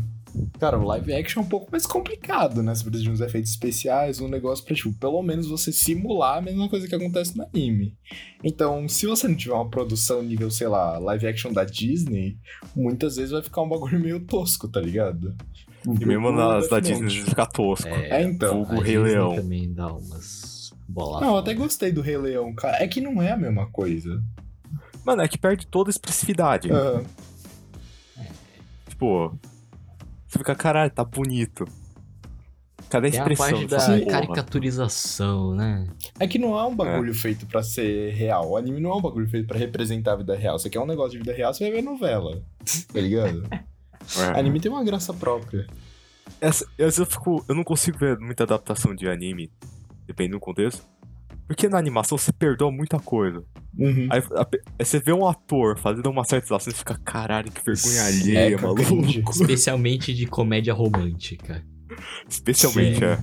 [0.59, 2.74] Cara, o live action é um pouco mais complicado, né?
[2.74, 6.42] Você precisa de uns efeitos especiais, um negócio pra, tipo, pelo menos você simular a
[6.42, 7.96] mesma coisa que acontece no anime.
[8.42, 12.38] Então, se você não tiver uma produção nível, sei lá, live action da Disney,
[12.74, 15.35] muitas vezes vai ficar um bagulho meio tosco, tá ligado?
[15.87, 17.31] E mesmo O nas da Death Disney Note.
[17.31, 17.88] fica tosco.
[17.88, 18.64] É, então.
[18.64, 19.35] vulgo a Rei Disney Leão.
[19.37, 21.20] também dá umas bolas.
[21.22, 22.83] Não, eu até gostei do Rei Leão, cara.
[22.83, 24.22] É que não é a mesma coisa.
[25.05, 26.70] Mano, é que perde toda a expressividade.
[26.70, 27.05] Aham.
[28.88, 29.38] Tipo,
[30.29, 31.64] você fica, caralho, tá bonito.
[32.91, 33.51] Cadê a Tem a expressão?
[33.51, 34.07] parte da porra?
[34.07, 35.87] caricaturização, né?
[36.19, 38.51] É que não é um bagulho feito pra ser real.
[38.51, 40.59] O anime não é um bagulho feito pra representar a vida real.
[40.59, 42.43] Você quer um negócio de vida real, você vai ver novela.
[42.93, 43.43] Tá ligado?
[44.17, 44.38] É.
[44.41, 45.67] anime tem uma graça própria.
[46.41, 47.45] Essa, às vezes eu fico.
[47.47, 49.53] Eu não consigo ver muita adaptação de anime,
[50.07, 50.83] dependendo do contexto.
[51.49, 53.43] Porque na animação você perdoa muita coisa.
[53.77, 54.07] Uhum.
[54.11, 57.65] Aí, a- aí você vê um ator fazendo uma certa ação e fica, caralho, que
[57.65, 58.85] vergonha alheia, é, maluco.
[58.85, 59.25] cringe.
[59.33, 61.65] Especialmente de comédia romântica.
[62.29, 63.19] Especialmente, é.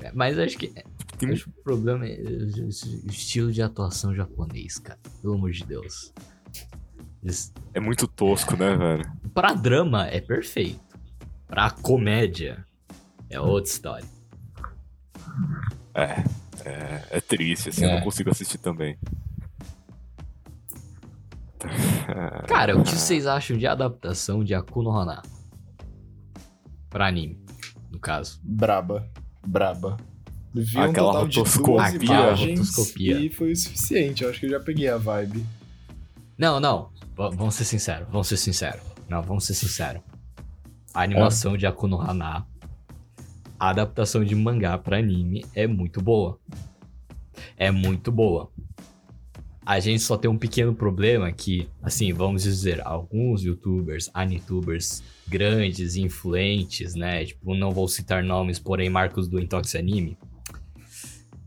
[0.00, 0.72] É, Mas acho que
[1.18, 4.98] Tem acho que o problema é o estilo de atuação japonês, cara.
[5.20, 6.12] Pelo amor de Deus.
[7.22, 9.04] Eles- É muito tosco, né, velho?
[9.34, 10.80] Pra drama é perfeito.
[11.46, 12.64] Pra comédia
[13.30, 14.08] é outra história.
[15.94, 16.24] É.
[16.64, 17.94] É, é triste, assim, eu É.
[17.96, 18.96] não consigo assistir também.
[22.48, 25.22] Cara, o que vocês acham de adaptação de Akuno Hana?
[26.90, 27.40] Pra anime,
[27.90, 28.40] no caso.
[28.42, 29.08] Braba.
[29.46, 29.96] Braba.
[30.54, 32.04] Vi um Aquela total de duas rotoscopia.
[32.14, 33.18] imagens Rotoscopia.
[33.20, 34.22] E foi o suficiente.
[34.22, 35.46] Eu acho que eu já peguei a vibe.
[36.36, 36.90] Não, não.
[37.16, 38.06] V- vamos ser sinceros.
[38.10, 38.82] Vamos ser sinceros.
[39.08, 40.02] Não, vamos ser sinceros.
[40.92, 42.46] A animação de Akuno Hana,
[43.62, 46.36] a adaptação de mangá pra anime é muito boa.
[47.56, 48.50] É muito boa.
[49.64, 55.94] A gente só tem um pequeno problema que, assim, vamos dizer, alguns youtubers, anitubers grandes,
[55.94, 57.24] influentes, né?
[57.24, 60.18] Tipo, não vou citar nomes, porém Marcos do Intox Anime.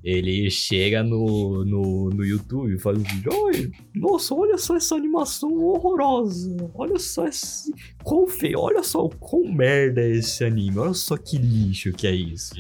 [0.06, 3.34] Ele chega no, no, no YouTube e faz um vídeo.
[3.34, 6.56] Oi, nossa, olha só essa animação horrorosa.
[6.76, 7.74] Olha só esse.
[8.04, 8.60] Quão feio.
[8.60, 10.78] Olha só quão merda é esse anime.
[10.78, 12.54] Olha só que lixo que é isso.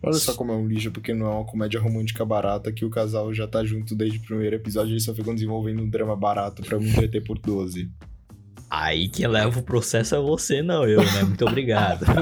[0.00, 2.90] Olha só como é um lixo, porque não é uma comédia romântica barata que o
[2.90, 6.14] casal já tá junto desde o primeiro episódio e eles só ficam desenvolvendo um drama
[6.14, 7.90] barato pra me entreter por 12.
[8.70, 11.24] Aí quem leva o processo é você, não eu, né?
[11.24, 12.06] Muito obrigado.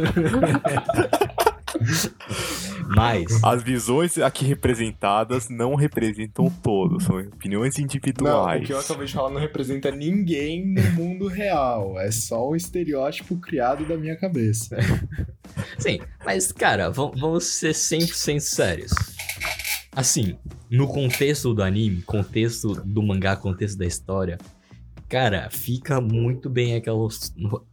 [2.94, 3.42] Mas.
[3.44, 8.62] As visões aqui representadas não representam todos, são opiniões Não, individuais.
[8.62, 11.98] o que eu acabei de falar não representa ninguém no mundo real.
[12.00, 14.76] É só um estereótipo criado da minha cabeça.
[15.78, 18.92] Sim, mas, cara, vam- vamos ser 100% sérios.
[19.92, 20.36] Assim,
[20.70, 24.38] no contexto do anime, contexto do mangá, contexto da história,
[25.08, 27.08] cara, fica muito bem aquela.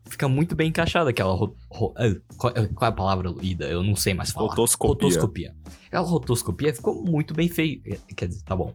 [0.10, 1.34] Fica muito bem encaixada aquela.
[1.34, 3.66] ro- ro- ah, qual, qual é a palavra, Ida?
[3.66, 4.50] Eu não sei mais falar.
[4.50, 4.94] Rotoscopia.
[5.08, 5.56] Rotoscopia.
[5.88, 7.98] Aquela rotoscopia ficou muito bem feita.
[8.16, 8.72] Quer dizer, tá bom.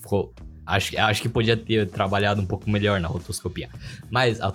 [0.00, 0.32] Ficou.
[0.64, 3.68] Acho, que- acho que podia ter trabalhado um pouco melhor na rotoscopia.
[4.10, 4.50] Mas a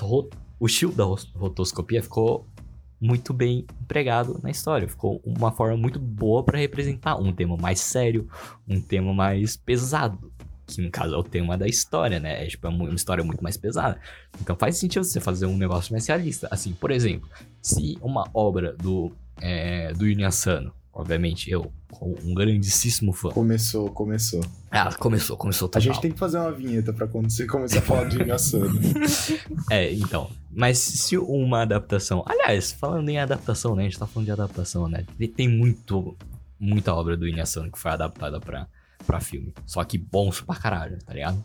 [0.60, 2.46] o estilo da ro- rotoscopia ficou
[3.00, 4.88] muito bem empregado na história.
[4.88, 8.28] Ficou uma forma muito boa pra representar um tema mais sério,
[8.68, 10.31] um tema mais pesado.
[10.76, 12.44] Que no caso é o tema da história, né?
[12.44, 14.00] É tipo é uma história muito mais pesada.
[14.42, 16.48] Então faz sentido você fazer um negócio mais realista.
[16.52, 17.30] Assim, por exemplo,
[17.62, 19.12] se uma obra do,
[19.42, 21.72] é, do Sano, obviamente eu,
[22.24, 23.30] um grandíssimo fã.
[23.30, 24.42] Começou, começou.
[24.70, 25.82] Ah, começou, começou A total.
[25.82, 28.72] gente tem que fazer uma vinheta pra quando você começar a falar de Inhaçano.
[29.70, 30.30] É, então.
[30.52, 32.24] Mas se uma adaptação.
[32.28, 33.84] Aliás, falando em adaptação, né?
[33.84, 35.06] A gente tá falando de adaptação, né?
[35.36, 36.16] Tem- muito,
[36.60, 38.68] muita obra do Inhaçano que foi adaptada pra,
[39.04, 39.54] pra filme.
[39.66, 41.44] Só que bons pra caralho, tá ligado?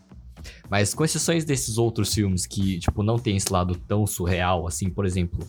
[0.69, 4.89] Mas com exceções desses outros filmes que, tipo, não tem esse lado tão surreal, assim,
[4.89, 5.45] por exemplo,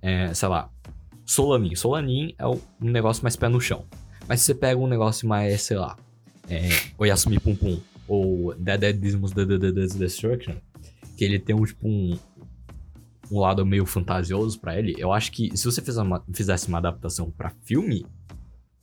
[0.00, 0.70] é, sei lá,
[1.24, 1.74] Solanin.
[1.74, 3.84] Solanin é um negócio mais pé no chão.
[4.28, 5.96] Mas se você pega um negócio mais, sei lá,
[6.48, 6.68] é,
[6.98, 10.54] Oyasumi Pum Pum, ou Dead Dead Dismos Destruction,
[11.16, 12.18] que ele tem um, tipo, um,
[13.30, 16.78] um lado meio fantasioso pra ele, eu acho que se você fizer uma- fizesse uma
[16.78, 18.04] adaptação pra filme,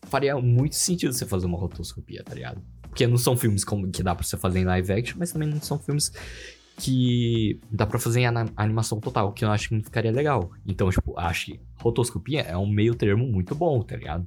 [0.03, 2.61] faria muito sentido você fazer uma rotoscopia, tá ligado?
[2.83, 5.47] Porque não são filmes como, que dá pra você fazer em live action, mas também
[5.47, 6.11] não são filmes
[6.77, 8.25] que dá pra fazer em
[8.55, 10.49] animação total, que eu acho que não ficaria legal.
[10.65, 14.25] Então, tipo, acho que rotoscopia é um meio termo muito bom, tá ligado?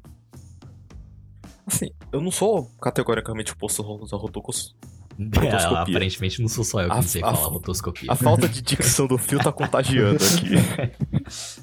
[1.67, 4.75] Assim, eu não sou categoricamente oposto rotocos.
[5.19, 5.79] É, Rotoscopia.
[5.83, 8.11] aparentemente não sou só eu que A- sei a- falar rotoscopia.
[8.11, 11.63] A falta de dicção do fio tá contagiando aqui.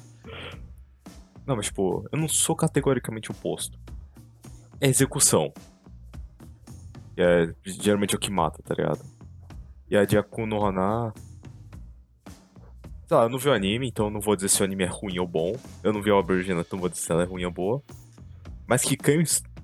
[1.44, 3.76] Não, mas tipo, eu não sou categoricamente oposto.
[4.80, 5.52] É execução.
[7.16, 9.00] É geralmente é o que mata, tá ligado?
[9.90, 11.12] E a de Aku no Hana.
[13.06, 14.84] Sei lá, eu não vi o anime, então eu não vou dizer se o anime
[14.84, 15.52] é ruim ou bom.
[15.82, 17.50] Eu não vi a obra original, então não vou dizer se ela é ruim ou
[17.50, 17.82] boa.
[18.68, 18.96] Mas que,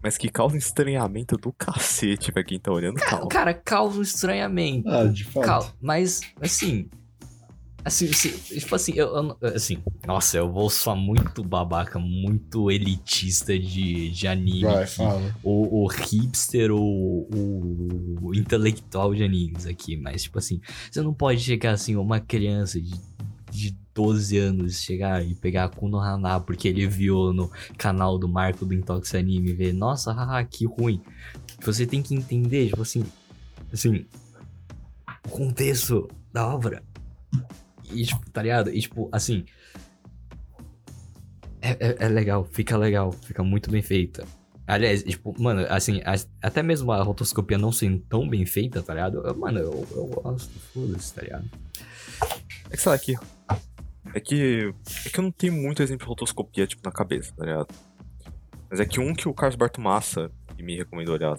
[0.03, 2.97] mas que causa um estranhamento do cacete pra quem tá olhando.
[2.97, 3.29] Cara, Calma.
[3.29, 4.89] cara, causa um estranhamento.
[4.91, 5.45] Ah, de fato.
[5.47, 6.91] Cal- mas, assim.
[7.87, 13.57] Assim, se- tipo assim, eu, eu assim, nossa, eu vou soar muito babaca, muito elitista
[13.57, 14.63] de, de anime.
[14.65, 15.33] Vai, fala.
[15.41, 20.61] o, o hipster ou o, intelectual de animes aqui, mas tipo assim,
[20.91, 22.93] você não pode chegar assim, uma criança de,
[23.53, 28.29] de 12 anos, chegar e pegar a Kuno Hana porque ele viu no canal do
[28.29, 31.01] Marco do Intox Anime e ver, nossa, haha, que ruim.
[31.61, 33.05] Você tem que entender, tipo assim,
[33.73, 34.05] assim,
[35.25, 36.83] o contexto da obra.
[37.93, 38.71] E, tipo, tá ligado?
[38.71, 39.45] E, tipo, assim.
[41.61, 44.25] É, é, é legal, fica legal, fica muito bem feita.
[44.67, 48.95] Aliás, tipo, mano, assim, as- até mesmo a rotoscopia não sendo tão bem feita, tá
[48.95, 49.25] ligado?
[49.27, 51.49] Eu- mano, eu, eu gosto, foda-se, tá ligado?
[52.71, 52.97] É que sei lá.
[54.15, 54.73] É que.
[55.05, 57.69] É que eu não tenho muito exemplo de rotoscopia, tipo, na cabeça, tá ligado?
[58.69, 61.39] Mas é que um que o Carlos Bartomassa que me recomendou olhar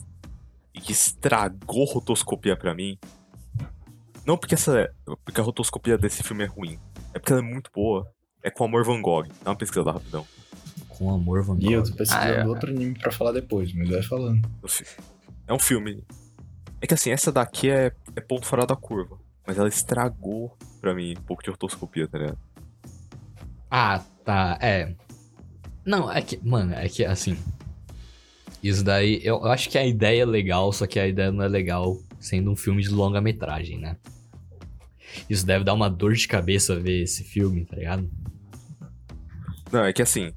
[0.74, 2.98] e que estragou rotoscopia pra mim.
[4.28, 4.94] Não porque essa.
[5.24, 6.78] Porque a rotoscopia desse filme é ruim.
[7.14, 8.06] É porque ela é muito boa.
[8.44, 9.24] É com Amor Van Gogh.
[9.42, 10.28] Dá uma pesquisada rapidão.
[10.90, 11.98] Com amor, Van E eu tô Gogh.
[11.98, 12.46] pesquisando Ah, é.
[12.46, 14.42] outro anime pra falar depois, mas vai falando.
[15.48, 16.04] É um filme.
[16.82, 19.18] É que assim, essa daqui é, é ponto fora da curva.
[19.46, 22.38] Mas ela estragou pra mim um pouco de rotoscopia, tá ligado?
[23.72, 24.94] Ah, tá, é.
[25.86, 27.38] Não, é que, mano, é que assim.
[28.62, 31.44] Isso daí, eu, eu acho que a ideia é legal, só que a ideia não
[31.44, 33.96] é legal sendo um filme de longa-metragem, né?
[35.30, 38.10] Isso deve dar uma dor de cabeça ver esse filme, tá ligado?
[39.72, 40.34] Não, é que assim.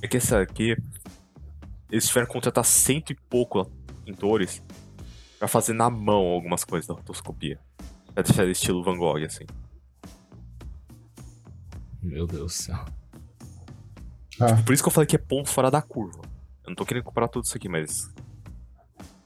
[0.00, 0.76] É que essa aqui.
[1.90, 3.70] Eles tiveram que contratar cento e pouco
[4.04, 4.62] pintores
[5.38, 7.60] pra fazer na mão algumas coisas da rotoscopia.
[8.14, 9.44] Pra deixar ele estilo Van Gogh, assim.
[12.02, 12.84] Meu Deus do céu.
[14.40, 16.22] Ah, Por isso que eu falei que é ponto fora da curva.
[16.64, 18.12] Eu não tô querendo comparar tudo isso aqui, mas.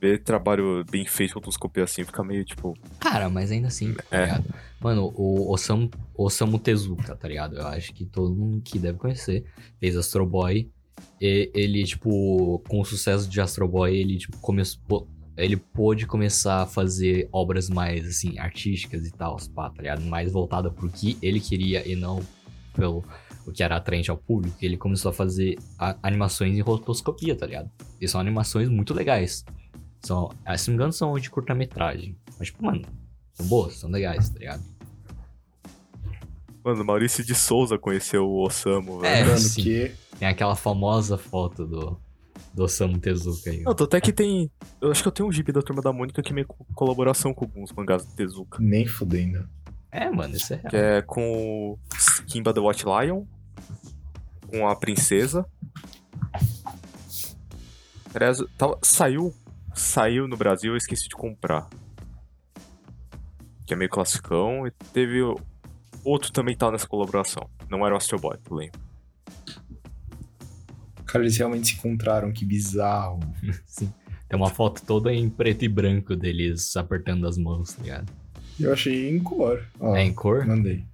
[0.00, 2.76] Ver trabalho bem feito com rotoscopia assim fica meio tipo.
[3.00, 4.22] Cara, mas ainda assim, tá É.
[4.26, 4.44] ligado?
[4.80, 7.56] Mano, o Osamu, Osamu Tezuka, tá ligado?
[7.56, 9.44] Eu acho que todo mundo que deve conhecer
[9.80, 10.70] fez Astro Boy.
[11.20, 15.08] E ele, tipo, com o sucesso de Astro Boy, ele, tipo, começou.
[15.36, 20.02] Ele pôde começar a fazer obras mais, assim, artísticas e tal, pá, tá ligado?
[20.02, 22.22] Mais voltada pro que ele queria e não
[22.74, 23.04] pelo
[23.46, 24.56] o que era atraente ao público.
[24.60, 27.70] Ele começou a fazer a- animações em rotoscopia, tá ligado?
[28.00, 29.44] E são animações muito legais.
[30.06, 32.16] São, ah, se não me engano, são de curta-metragem.
[32.38, 32.82] Mas, tipo, mano,
[33.34, 34.62] são boas, são legais, tá ligado?
[36.64, 39.06] Mano, Maurício de Souza conheceu o Osamu, velho.
[39.14, 39.62] É, lembrando sim.
[39.62, 42.00] que Tem aquela famosa foto do,
[42.54, 43.62] do Osamu Tezuka aí.
[43.62, 44.50] Não, tô até que tem.
[44.80, 46.64] Eu acho que eu tenho um gibi da turma da Mônica que é meio co-
[46.74, 48.58] colaboração com alguns mangás do Tezuka.
[48.60, 49.48] nem fudendo.
[49.92, 50.68] É, mano, isso é real.
[50.70, 51.78] Que é com o
[52.26, 53.24] Kimba the White Lion,
[54.48, 55.46] com a princesa.
[58.14, 59.32] Aliás, tava- saiu,
[59.80, 61.68] saiu no Brasil, eu esqueci de comprar.
[63.66, 64.66] Que é meio classicão.
[64.66, 65.20] E teve
[66.04, 67.48] outro também que tava nessa colaboração.
[67.68, 68.80] Não era o Astro Boy, eu lembro.
[71.04, 73.20] Cara, eles realmente se encontraram, que bizarro.
[73.66, 73.92] Sim.
[74.28, 78.12] Tem uma foto toda em preto e branco deles apertando as mãos, tá ligado?
[78.58, 79.64] Eu achei em cor.
[79.78, 80.44] Ó, É em cor?
[80.46, 80.84] Mandei.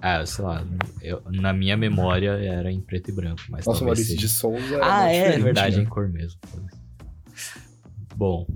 [0.00, 0.66] Ah, sei lá.
[1.00, 4.20] eu- na minha memória era em preto e branco, mas Nossa, Maurício seja.
[4.20, 5.82] de Souza Ah, é, diferente, verdade, né?
[5.82, 6.40] em cor mesmo.
[8.16, 8.46] Bom,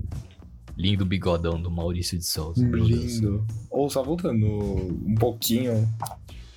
[0.77, 2.65] lindo bigodão do Maurício de Souza.
[2.65, 3.45] Lindo.
[3.69, 5.87] Ou só voltando um pouquinho,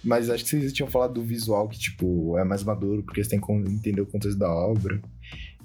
[0.05, 3.30] mas acho que vocês tinham falado do visual que, tipo, é mais maduro, porque você
[3.30, 5.01] tem que entender o contexto da obra.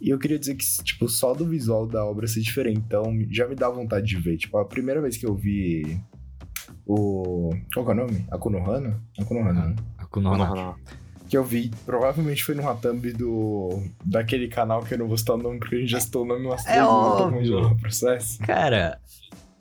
[0.02, 3.48] E eu queria dizer que, tipo, só do visual da obra ser diferente, então já
[3.48, 4.38] me dá vontade de ver.
[4.38, 6.00] Tipo, a primeira vez que eu vi
[6.86, 7.50] o...
[7.74, 8.26] Qual que é o nome?
[8.30, 9.02] Akunohana?
[9.18, 9.76] Akunohana, né?
[9.98, 10.76] Akunohana.
[11.30, 13.82] Que eu vi, provavelmente foi no Ratambi do...
[14.06, 16.26] Daquele canal que eu não vou citar o nome, porque a gente já citou o
[16.28, 17.38] nome umas três vezes, eu tô óbvio.
[17.40, 18.40] congelando o processo.
[18.40, 19.00] Cara,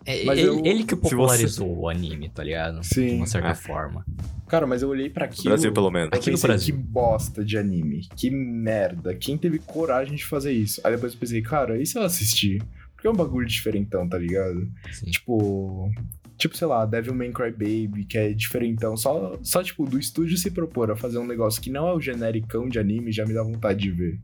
[0.05, 2.81] é- Mas ele, eu- ele que Se você- popularizou o anime, tá ligado?
[2.81, 3.17] De Sim.
[3.17, 3.55] uma certa É.
[3.55, 4.05] forma.
[4.47, 5.49] Cara, mas eu olhei pra No aquilo...
[5.49, 6.11] Brasil, pelo menos.
[6.13, 6.77] Aqui no Brasil.
[6.77, 8.07] Que bosta de anime.
[8.15, 9.15] Que merda.
[9.15, 10.81] Quem teve coragem de fazer isso?
[10.85, 12.63] Aí depois eu pensei, cara, e se eu assistir?
[12.95, 14.71] Porque é um bagulho diferentão, tá ligado?
[14.93, 15.07] Sim.
[15.11, 15.91] Tipo.
[16.37, 18.97] Tipo, sei lá, Devilman Crybaby, que é diferentão.
[18.97, 22.01] Só, só, tipo, do estúdio se propor a fazer um negócio que não é o
[22.01, 24.21] genericão de anime, já me dá vontade de ver.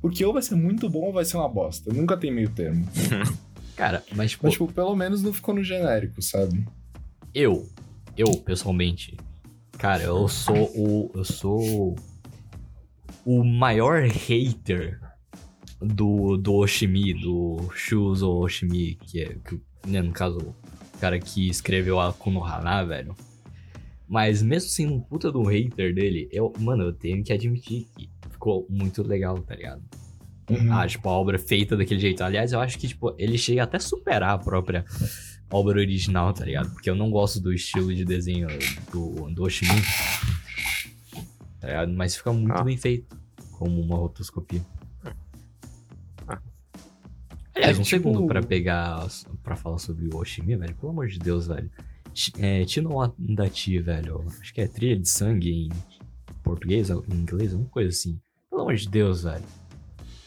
[0.00, 1.92] Porque ou vai ser muito bom ou vai ser uma bosta.
[1.92, 2.86] Nunca tem meio termo.
[3.76, 6.66] Cara, mas tipo, Mas, tipo, pelo menos não ficou no genérico, sabe?
[7.34, 7.68] eu,
[8.16, 9.16] eu pessoalmente,
[9.78, 11.96] cara, eu sou o, eu sou
[13.24, 15.00] o maior hater
[15.80, 20.54] do, do Oshimi, do Shuzo Oshimi, que é, que, né, no caso,
[21.00, 23.14] cara que escreveu a Konohana, velho.
[24.08, 28.10] Mas mesmo sendo um puta do hater dele, eu, mano, eu tenho que admitir que
[28.30, 29.82] ficou muito legal, tá ligado?
[30.50, 30.72] Uhum.
[30.72, 32.22] Ah, tipo, a obra feita daquele jeito.
[32.24, 34.84] Aliás, eu acho que, tipo, ele chega até a superar a própria
[35.48, 36.70] obra original, tá ligado?
[36.72, 38.48] Porque eu não gosto do estilo de desenho
[38.90, 39.80] do, do Oshimi.
[41.60, 41.92] Tá ligado?
[41.92, 42.64] Mas fica muito Ah.
[42.64, 43.16] bem feito.
[43.52, 44.60] Como uma rotoscopia.
[47.78, 49.06] Um tipo- segundo pra pegar...
[49.42, 50.74] Pra falar sobre o Oshimi, velho.
[50.74, 51.70] Pelo amor de Deus, velho.
[52.38, 54.24] É, Tino Dati, velho.
[54.40, 55.68] Acho que é trilha de sangue em
[56.42, 58.18] português, em inglês, alguma coisa assim.
[58.48, 59.44] Pelo amor de Deus, velho.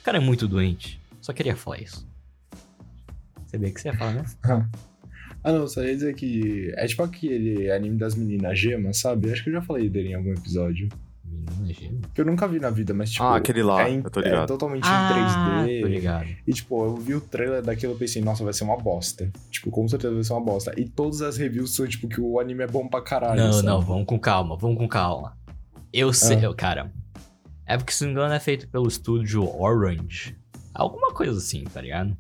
[0.02, 1.00] O cara é muito doente.
[1.22, 2.08] Só queria falar isso.
[3.46, 4.26] Você vê o que você ia falar, né?
[5.46, 6.72] Ah, não, só ia dizer que.
[6.78, 9.30] É tipo aquele anime das meninas gemas, sabe?
[9.30, 10.88] Acho que eu já falei dele em algum episódio.
[12.14, 13.24] Que eu nunca vi na vida, mas tipo.
[13.24, 15.82] ah, aquele lá, é, em- eu tô é totalmente Ah, em 3D.
[15.82, 16.28] tô ligado.
[16.48, 19.32] E tipo, eu vi o trailer daquilo e pensei, nossa, vai ser uma bosta.
[19.50, 20.74] Tipo, com certeza vai ser uma bosta.
[20.80, 23.40] E todas as reviews são tipo que o anime é bom pra caralho.
[23.42, 23.66] Não, sabe?
[23.66, 25.36] não, vamos com calma, vamos com calma.
[25.92, 26.42] Eu sei, Ah.
[26.44, 26.92] eu, cara.
[27.66, 30.36] É porque, se não me engano, é feito pelo estúdio Orange.
[30.74, 32.16] Alguma coisa assim, tá ligado?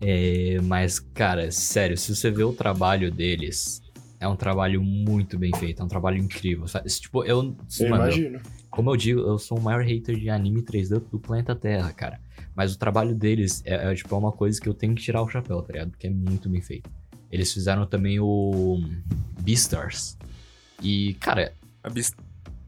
[0.00, 3.82] É, mas, cara, sério, se você vê o trabalho deles,
[4.20, 6.68] é um trabalho muito bem feito, é um trabalho incrível.
[6.68, 6.88] sabe?
[6.90, 7.56] Tipo, eu.
[7.80, 8.40] Eu mano, eu- imagino.
[8.70, 12.20] como eu digo, eu sou o maior hater de anime 3D do planeta Terra, cara.
[12.54, 15.22] Mas o trabalho deles é, é, tipo, é uma coisa que eu tenho que tirar
[15.22, 15.90] o chapéu, tá ligado?
[15.90, 16.90] Porque é muito bem feito.
[17.32, 18.82] Eles fizeram também o
[19.40, 20.18] Beastars.
[20.82, 21.52] E, cara,
[21.82, 22.14] A Beast...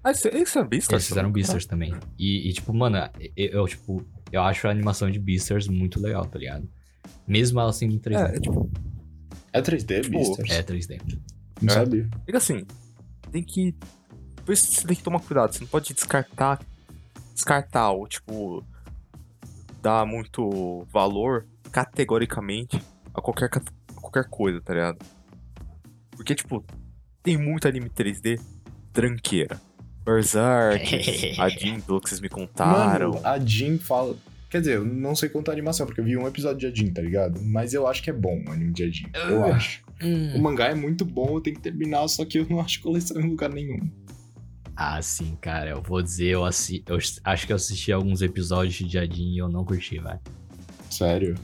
[0.05, 0.93] Ah, esse, esse é Beastars?
[0.93, 1.93] eles fizeram Beastars também.
[2.19, 2.97] E, e, tipo, mano,
[3.37, 6.69] eu, eu, tipo, eu acho a animação de Beastars muito legal, tá ligado?
[7.27, 8.37] Mesmo ela sendo em 3D.
[8.37, 8.71] É, tipo,
[9.53, 10.51] É 3D, Tipo, Beastars?
[10.51, 11.01] É 3D.
[11.63, 11.79] Não É.
[11.79, 12.09] sabia.
[12.27, 12.67] Fica assim,
[13.31, 13.75] tem que.
[14.45, 16.61] Por isso você tem que tomar cuidado, você não pode descartar.
[17.35, 18.65] Descartar ou, tipo.
[19.81, 22.81] Dar muito valor categoricamente
[23.15, 24.99] a qualquer, a qualquer coisa, tá ligado?
[26.13, 26.65] Porque, tipo,
[27.23, 28.41] tem muito anime 3D
[28.93, 29.61] tranqueira.
[30.05, 33.11] Berserk, a Jin, pelo que vocês me contaram.
[33.13, 34.17] Mano, a Jin fala.
[34.51, 36.93] Quer dizer, eu não sei contar a animação, porque eu vi um episódio de Ajin,
[36.93, 37.41] tá ligado?
[37.43, 39.07] Mas eu acho que é bom o anime de Ajin.
[39.15, 39.59] Eu Uh.
[40.03, 40.39] Acho.
[40.39, 43.21] O mangá é muito bom, eu tenho que terminar, só que eu não acho coleção
[43.21, 43.91] em lugar nenhum.
[44.75, 46.83] Ah, sim, cara, eu vou dizer, eu, assi...
[46.87, 50.19] eu acho que eu assisti alguns episódios de Jadin e eu não curti, velho.
[50.91, 51.35] Sério.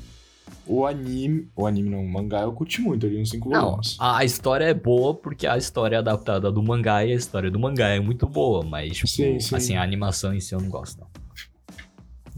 [0.66, 1.48] O anime.
[1.54, 3.96] O anime não, o mangá eu curti muito, eu li uns 5 Não, volumes.
[3.98, 7.50] a a história é boa porque a história é adaptada do mangá e a história
[7.50, 9.54] do mangá é muito boa, mas, tipo, Sim, sim.
[9.56, 11.08] assim, a animação em si eu não gosto, não.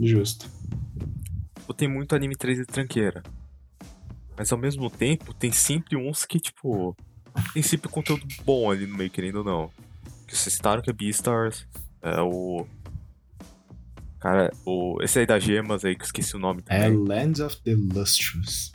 [0.07, 0.49] Justo.
[1.77, 3.23] Tem muito anime 3D tranqueira.
[4.41, 6.97] Mas ao mesmo tempo, tem sempre uns que, tipo.
[7.53, 9.71] Tem sempre conteúdo bom ali no meio, querendo ou não.
[10.27, 11.69] Que vocês citaram que é Beastars.
[12.01, 12.67] É o.
[14.19, 14.97] Cara, o.
[15.03, 17.07] Esse aí das gemas aí, que eu esqueci o nome É também.
[17.07, 18.73] Lands of the Lustrous.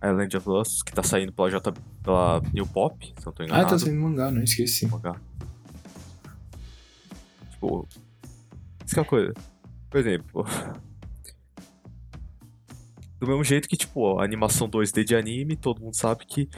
[0.00, 3.42] É Land of Lust, que tá saindo pela, J, pela New Pop, se não tô
[3.42, 3.68] Ah, enganado.
[3.70, 4.86] tá saindo mangá, não esqueci.
[4.86, 5.20] mangá.
[7.50, 7.88] Tipo.
[8.86, 9.34] Isso que é uma coisa.
[9.90, 10.46] Por exemplo.
[13.22, 16.48] Do mesmo jeito que, tipo, a animação 2D de anime, todo mundo sabe que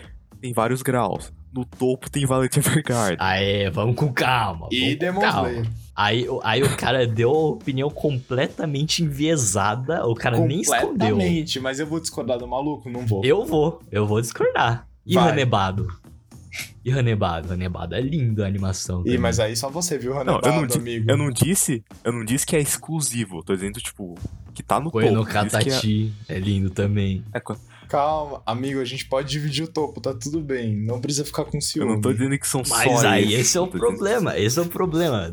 [0.40, 1.30] tem vários graus.
[1.52, 3.18] No topo tem Violet Evergarden.
[3.20, 4.66] Aê, vamos com calma.
[4.72, 5.20] E Demon.
[5.20, 5.66] Slayer.
[5.94, 10.88] Aí, o- aí o cara deu a opinião completamente enviesada, o cara nem escondeu.
[10.88, 12.88] Completamente, mas eu vou discordar do maluco?
[12.88, 13.22] Não vou.
[13.22, 14.88] Eu vou, eu vou discordar.
[15.04, 15.28] E Vai.
[15.28, 15.86] Ranebado?
[16.84, 17.48] E Ranebado?
[17.48, 19.02] Ranebado é lindo a animação.
[19.06, 21.10] Ih, mas aí só você viu, Não, Hanebado, eu não, amigo.
[21.10, 21.82] eu não disse.
[22.04, 23.38] Eu não disse que é exclusivo.
[23.38, 24.14] Eu tô dizendo, tipo,
[24.52, 25.14] que tá no Koe topo.
[25.14, 26.38] no Eu que é- é...
[26.38, 27.24] lindo também.
[27.32, 27.40] é
[27.86, 30.74] Calma, amigo, a gente pode dividir o topo, tá tudo bem.
[30.74, 31.92] Não precisa ficar com eu ciúme.
[31.92, 33.88] não tô dizendo que são Mas só aí esses, esse é o eu tô dizendo-
[33.98, 35.32] problema, esse é o problema.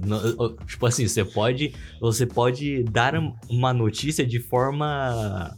[0.68, 3.14] Tipo assim, você pode, você pode dar
[3.50, 5.58] uma notícia de forma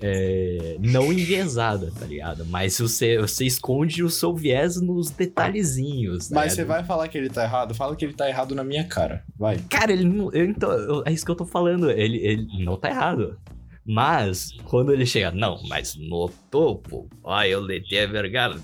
[0.00, 2.44] é, não enviesada, tá ligado?
[2.46, 6.28] Mas você, você esconde o seu viés nos detalhezinhos.
[6.28, 7.74] tá Mas você vai falar que ele tá errado?
[7.74, 9.22] Fala que ele tá errado na minha cara.
[9.38, 9.58] Vai.
[9.68, 10.32] Cara, ele não.
[10.32, 11.90] eu- então, eu- é isso que eu tô falando.
[11.90, 13.38] Ele, ele não tá errado.
[13.84, 18.60] Mas, quando ele chega, não, mas no topo, ó, eu letei a Evergarden.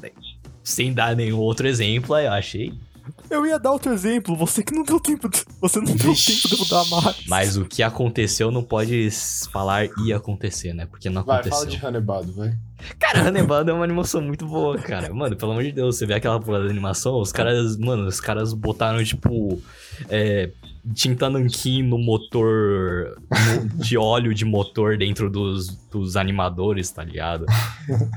[0.62, 2.72] Sem dar nenhum outro exemplo, aí eu achei.
[3.30, 5.28] Eu ia dar outro exemplo, você que não deu tempo.
[5.28, 7.16] de- Você não deu tempo de eu dar mais.
[7.26, 9.08] Mas o que aconteceu não pode
[9.52, 10.86] falar ia acontecer, né?
[10.86, 11.58] Porque não Vai, aconteceu.
[11.58, 12.54] fala de Hanebado, vai.
[12.98, 15.12] Cara, Hannibal é uma animação muito boa, cara.
[15.12, 18.20] Mano, pelo amor de Deus, você vê aquela porra da animação, os caras, mano, os
[18.20, 19.60] caras botaram, tipo,
[20.08, 20.50] é,
[20.94, 27.46] tinta nanquim no motor, no- de óleo de motor dentro dos, dos animadores, tá ligado?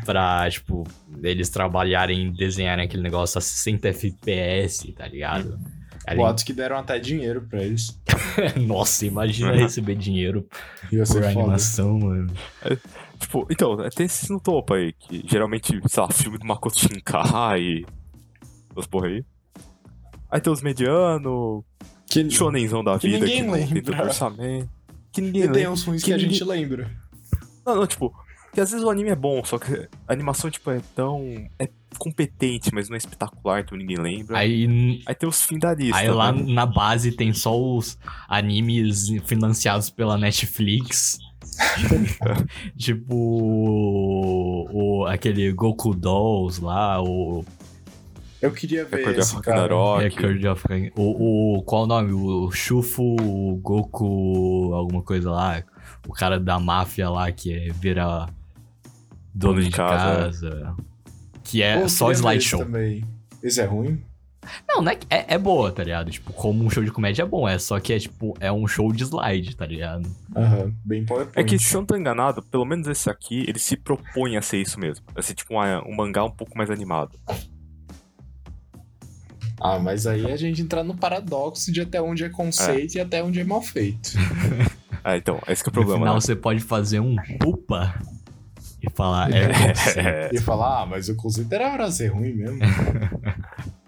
[0.06, 0.86] Pra, tipo,
[1.24, 5.58] eles trabalharem, desenharem aquele negócio a 60 FPS, tá ligado?
[6.16, 8.00] Boatos que deram até dinheiro pra eles.
[8.58, 10.48] Nossa, imagina receber dinheiro
[10.92, 11.28] Ia por foda.
[11.30, 12.34] animação, mano.
[13.30, 17.86] Tipo, então, tem esses no topo aí, que geralmente, sei lá, filme do Makoto Shinkai,
[18.76, 19.24] as porra aí.
[20.32, 21.64] Aí tem os medianos,
[22.10, 24.06] Que, shonenzão da Que vida, ninguém que tem tanto lembra.
[24.08, 24.70] orçamento.
[25.12, 25.72] Que ninguém e tem lembra.
[25.72, 26.90] uns ruins que que, a ninguém- gente lembra.
[27.64, 28.12] Não, não, tipo,
[28.52, 29.74] que às vezes o anime é bom, só que
[30.08, 31.22] a animação, tipo, é tão...
[31.60, 31.70] é
[32.00, 34.40] competente, mas não é espetacular, então ninguém lembra.
[34.40, 36.52] Aí, Aí tem os fim da lista, Aí lá né?
[36.52, 37.96] na base tem só os
[38.28, 41.20] animes financiados pela Netflix.
[42.78, 47.44] tipo o, o- aquele Goku Dolls lá, o
[48.42, 49.62] Eu queria ver Record esse of cara.
[49.62, 50.04] Ragnarok.
[50.04, 50.64] Record of
[50.96, 52.12] o, o qual o nome?
[52.14, 53.16] O Shufu
[53.62, 55.64] Goku alguma coisa lá,
[56.08, 58.28] o cara da máfia lá que é vira
[59.34, 60.76] dono de casa,
[61.44, 62.60] que é Pô, só esse slideshow.
[62.66, 63.04] Também.
[63.42, 64.02] Esse é ruim?
[64.68, 66.10] Não, não é, é, é boa, tá ligado?
[66.12, 68.68] Tipo, como um show de comédia é bom, é só que é tipo, é um
[68.68, 70.10] show de slide, tá ligado?
[70.36, 71.38] Aham, bem PowerPoint.
[71.40, 74.42] É que, se eu não tô enganado, pelo menos esse aqui, ele se propõe a
[74.42, 75.06] ser isso mesmo.
[75.16, 77.18] A ser tipo uma- um mangá um pouco mais animado.
[79.62, 83.22] Ah, mas aí a gente entra no paradoxo de até onde é conceito e até
[83.24, 84.12] onde é mal feito.
[85.02, 86.20] Ah, então, esse que é o No problema, final né?
[86.20, 87.96] você pode fazer um pupa
[88.84, 90.00] e falar, é, você.
[90.02, 92.60] É, E falar, ah, mas o conceito era pra ser ruim mesmo.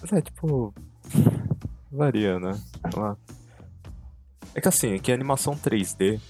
[0.00, 0.74] Mas é, tipo.
[1.90, 2.52] Varia, né?
[2.52, 3.16] Sei lá.
[4.54, 6.20] É que assim, é que a animação 3D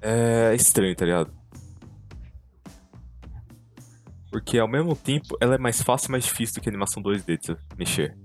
[0.00, 1.32] é estranho, tá ligado?
[4.30, 7.02] Porque ao mesmo tempo ela é mais fácil e mais difícil do que a animação
[7.02, 8.16] 2D de mexer.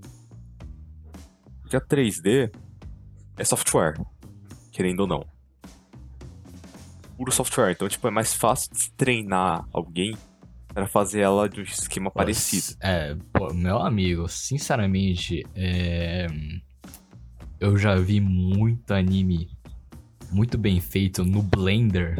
[1.60, 2.54] Porque a 3D
[3.36, 3.94] é software,
[4.70, 5.26] querendo ou não.
[7.16, 10.16] Puro software, então tipo, é mais fácil de treinar alguém
[10.76, 12.76] para fazer ela de um esquema parecido.
[12.82, 16.26] É, pô, meu amigo, sinceramente, é,
[17.58, 19.48] eu já vi muito anime
[20.30, 22.14] muito bem feito no Blender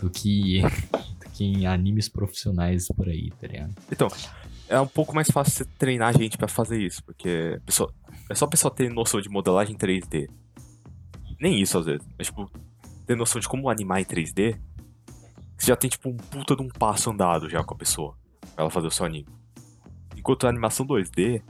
[0.00, 0.62] do que,
[1.20, 3.74] do que em animes profissionais por aí, tá ligado?
[3.92, 4.08] Então,
[4.66, 7.92] é um pouco mais fácil você treinar a gente pra fazer isso, porque pessoa,
[8.30, 10.26] é só a pessoa ter noção de modelagem 3D.
[11.38, 12.50] Nem isso às vezes, mas tipo,
[13.06, 14.58] ter noção de como animar em 3D,
[15.56, 18.16] você já tem tipo um puta de um passo andado já com a pessoa,
[18.54, 19.28] pra ela fazer o seu anime.
[20.16, 21.42] Enquanto a animação 2D,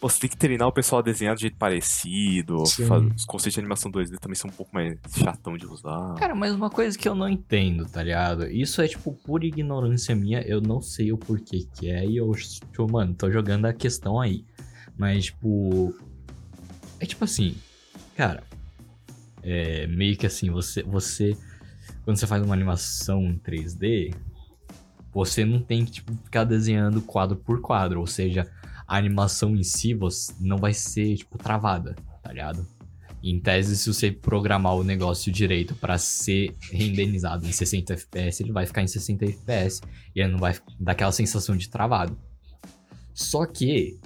[0.00, 3.54] pô, você tem que treinar o pessoal a desenhar de jeito parecido, faz- os conceitos
[3.54, 6.14] de animação 2D também são um pouco mais chatão de usar.
[6.18, 8.46] Cara, mas uma coisa que eu não entendo, tá ligado?
[8.50, 10.40] Isso é, tipo, pura ignorância minha.
[10.42, 12.04] Eu não sei o porquê que é.
[12.04, 14.44] E eu, tipo, mano, tô jogando a questão aí.
[14.96, 15.94] Mas, tipo.
[17.00, 17.54] É tipo assim.
[18.16, 18.42] Cara.
[19.42, 20.82] É meio que assim, você.
[20.82, 21.36] você
[22.04, 24.14] quando você faz uma animação em 3D.
[25.12, 28.00] Você não tem que, tipo, ficar desenhando quadro por quadro.
[28.00, 28.50] Ou seja,
[28.86, 32.66] a animação em si você não vai ser, tipo, travada, tá ligado?
[33.22, 38.50] Em tese, se você programar o negócio direito pra ser renderizado em 60 FPS, ele
[38.50, 39.80] vai ficar em 60 FPS
[40.14, 42.18] e ele não vai dar aquela sensação de travado.
[43.14, 44.00] Só que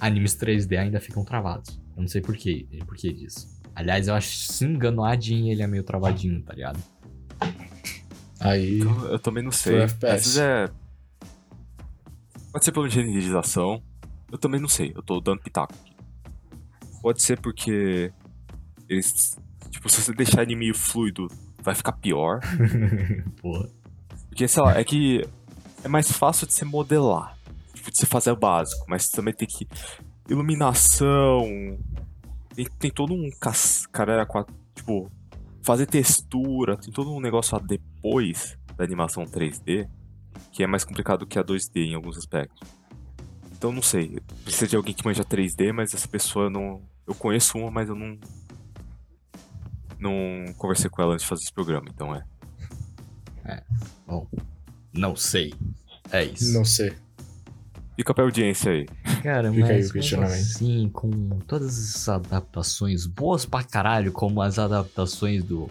[0.00, 1.78] animes 3D ainda ficam travados.
[1.96, 3.54] Eu não sei por quê, por que disso.
[3.72, 6.82] Aliás, eu acho, se não engano, o Adin ele é meio travadinho, tá ligado?
[8.40, 8.80] Aí.
[8.80, 9.82] Eu, eu também não sei.
[9.82, 10.68] Às vezes é.
[12.52, 13.82] Pode ser pela renderização.
[14.30, 14.92] Eu também não sei.
[14.94, 15.94] Eu tô dando pitaco aqui.
[17.02, 18.12] Pode ser porque.
[18.88, 19.36] Eles.
[19.70, 21.28] Tipo, se você deixar ele meio fluido,
[21.62, 22.40] vai ficar pior.
[23.40, 23.68] Porra.
[24.28, 25.22] Porque, sei lá, é que.
[25.82, 27.36] É mais fácil de você modelar.
[27.74, 28.84] Tipo, de você fazer o básico.
[28.88, 29.66] Mas também tem que.
[30.28, 31.44] Iluminação.
[32.54, 33.30] Tem, tem todo um.
[33.40, 34.26] cas- Cara,
[34.74, 35.10] tipo.
[35.64, 36.76] Fazer textura.
[36.76, 39.88] Tem todo um negócio lá depois da animação 3D.
[40.52, 42.68] Que é mais complicado que a 2D em alguns aspectos.
[43.52, 44.20] Então não sei.
[44.44, 46.82] Precisa de alguém que manja 3D, mas essa pessoa eu não.
[47.06, 48.18] Eu conheço uma, mas eu não.
[49.98, 52.24] Não conversei com ela antes de fazer esse programa, então é.
[54.06, 54.28] Bom,
[54.92, 55.54] não sei.
[56.10, 56.52] É isso.
[56.52, 56.94] Não sei.
[57.96, 58.86] Fica pra audiência aí.
[59.22, 60.34] Cara, Fica aí mas o questionamento.
[60.34, 61.10] assim, com
[61.46, 65.70] todas essas adaptações boas pra caralho, como as adaptações do,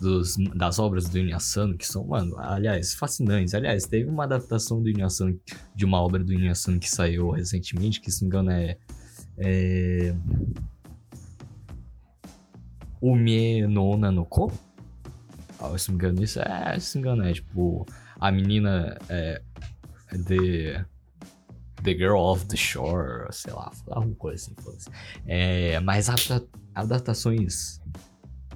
[0.00, 3.54] dos, das obras do Inuyasano, que são, mano, aliás, fascinantes.
[3.54, 5.38] Aliás, teve uma adaptação do Inuyasano,
[5.74, 8.76] de uma obra do Inuyasano que saiu recentemente, que se não me engano é...
[9.38, 10.14] é...
[13.00, 14.52] Ume no Ona no Ko?
[15.60, 17.86] Ah, se não me engano isso é, se não me engano é, tipo,
[18.18, 19.40] a menina é...
[20.26, 20.84] The...
[21.82, 24.54] The Girl of the Shore, sei lá, alguma coisa assim.
[24.62, 24.88] foda-se.
[25.26, 27.80] É, mas adapta- adaptações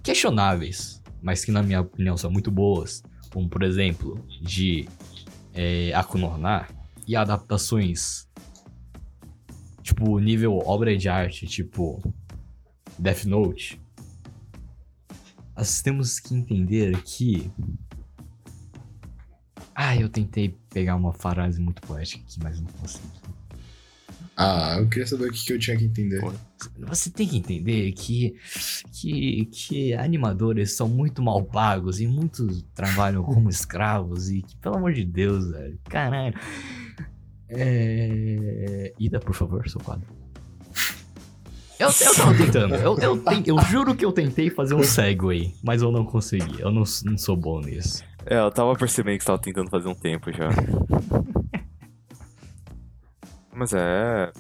[0.02, 3.02] questionáveis, mas que na minha opinião são muito boas,
[3.32, 4.88] como por exemplo, de
[5.54, 6.66] é, Akunorna,
[7.06, 8.28] e adaptações
[9.82, 12.02] tipo nível obra de arte, tipo
[12.98, 13.80] Death Note.
[15.56, 17.50] Nós temos que entender que
[19.78, 23.06] ah, eu tentei pegar uma frase muito poética aqui, mas não consegui.
[24.34, 26.22] Ah, eu queria saber o que, que eu tinha que entender.
[26.78, 28.34] Você tem que entender que,
[28.90, 34.76] que, que animadores são muito mal pagos e muitos trabalham como escravos e que, pelo
[34.76, 36.34] amor de Deus, velho, caralho.
[37.46, 38.94] É...
[38.98, 40.06] Ida, por favor, seu quadro.
[41.78, 45.82] Eu, eu tava tentando, eu, eu, eu juro que eu tentei fazer um segue, mas
[45.82, 48.02] eu não consegui, eu não, não sou bom nisso.
[48.28, 50.48] É, eu tava percebendo que você tava tentando fazer um tempo já.
[53.54, 54.32] Mas é.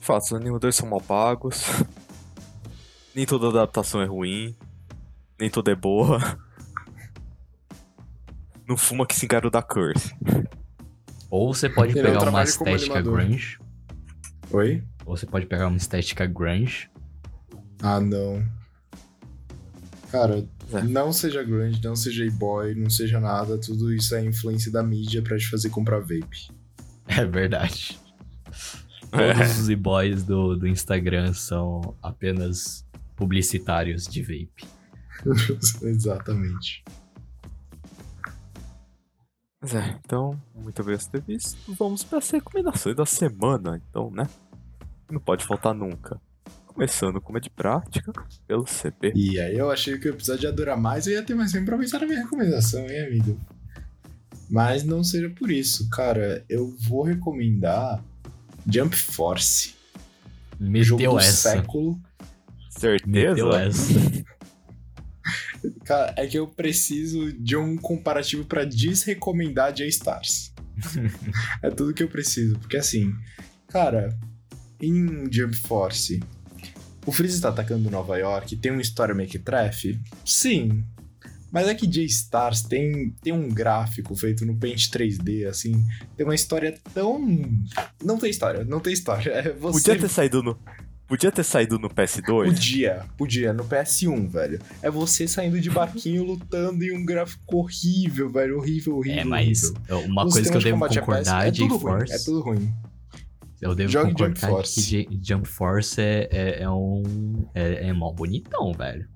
[0.00, 1.64] Fato, os animadores são mal pagos.
[3.14, 4.56] Nem toda adaptação é ruim.
[5.38, 6.18] Nem toda é boa.
[8.66, 10.14] Não fuma que se engara da curse.
[11.28, 13.58] Ou você pode Ele é pegar uma estética grunge,
[14.50, 14.82] Oi?
[15.04, 16.90] ou você pode pegar uma estética grunge,
[17.82, 18.42] Ah, não.
[20.10, 20.82] Cara, É.
[20.82, 23.58] não seja grande, não seja e-boy, não seja nada.
[23.58, 26.50] Tudo isso é influência da mídia pra te fazer comprar vape.
[27.04, 27.98] É verdade.
[29.10, 34.64] Todos os e-boys do, do Instagram são apenas publicitários de vape.
[35.82, 36.82] Exatamente.
[39.60, 41.56] Mas é, então, muito obrigado por ter visto.
[41.74, 44.28] Vamos para as recomendações da semana, então, né?
[45.10, 46.20] Não pode faltar nunca.
[46.72, 48.12] Começando como é de prática,
[48.46, 49.12] pelo CP.
[49.14, 51.66] E aí eu achei que o episódio ia durar mais e ia ter mais tempo
[51.66, 53.38] pra pensar na minha recomendação, hein, amigo?
[54.50, 56.44] Mas não seja por isso, cara.
[56.48, 58.02] Eu vou recomendar
[58.66, 59.74] Jump Force.
[60.82, 61.50] jogo Meteu do essa.
[61.50, 62.00] século.
[62.70, 63.62] Certeza?
[63.62, 64.24] Essa.
[65.84, 70.52] Cara, é que eu preciso de um comparativo pra desrecomendar J-Stars.
[71.62, 72.58] é tudo que eu preciso.
[72.58, 73.14] Porque assim,
[73.68, 74.16] cara,
[74.80, 76.20] em Jump Force,
[77.06, 80.00] o Freeza tá atacando Nova York, tem uma história mequetrefe?
[80.24, 80.84] Sim.
[81.50, 85.84] Mas é que J-Stars tem, tem um gráfico feito no Paint 3D, assim,
[86.16, 87.20] tem uma história tão...
[88.02, 89.30] Não tem história, não tem história.
[89.30, 89.90] É você...
[89.90, 90.58] Podia ter saído no.
[91.06, 92.46] Podia ter saído no PS2.
[92.46, 94.58] Podia, podia, no PS1, velho.
[94.80, 98.56] É você saindo de barquinho lutando em um gráfico horrível, velho.
[98.56, 99.20] Horrível, horrível.
[99.20, 100.10] É, mas horrível.
[100.10, 102.04] uma coisa que eu devo concordar, é tudo ruim.
[102.08, 102.74] É tudo ruim.
[103.62, 105.04] Eu devo Jogue concordar Jump Force.
[105.06, 107.46] que Jump Force é, é, é um.
[107.54, 109.08] É, é mó bonitão, velho.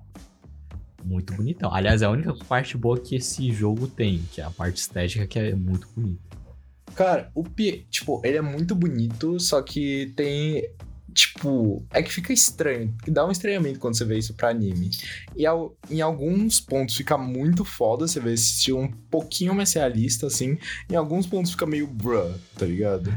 [1.03, 1.73] Muito bonitão.
[1.73, 5.27] Aliás, é a única parte boa que esse jogo tem, que é a parte estética
[5.27, 6.21] que é muito bonita.
[6.95, 10.63] Cara, o Pi, tipo, ele é muito bonito, só que tem.
[11.13, 14.91] Tipo, é que fica estranho, que dá um estranhamento quando você vê isso pra anime.
[15.35, 19.73] E ao- em alguns pontos fica muito foda, você vê esse estilo um pouquinho mais
[19.73, 20.57] realista, assim.
[20.89, 23.11] Em alguns pontos fica meio bruh, tá ligado?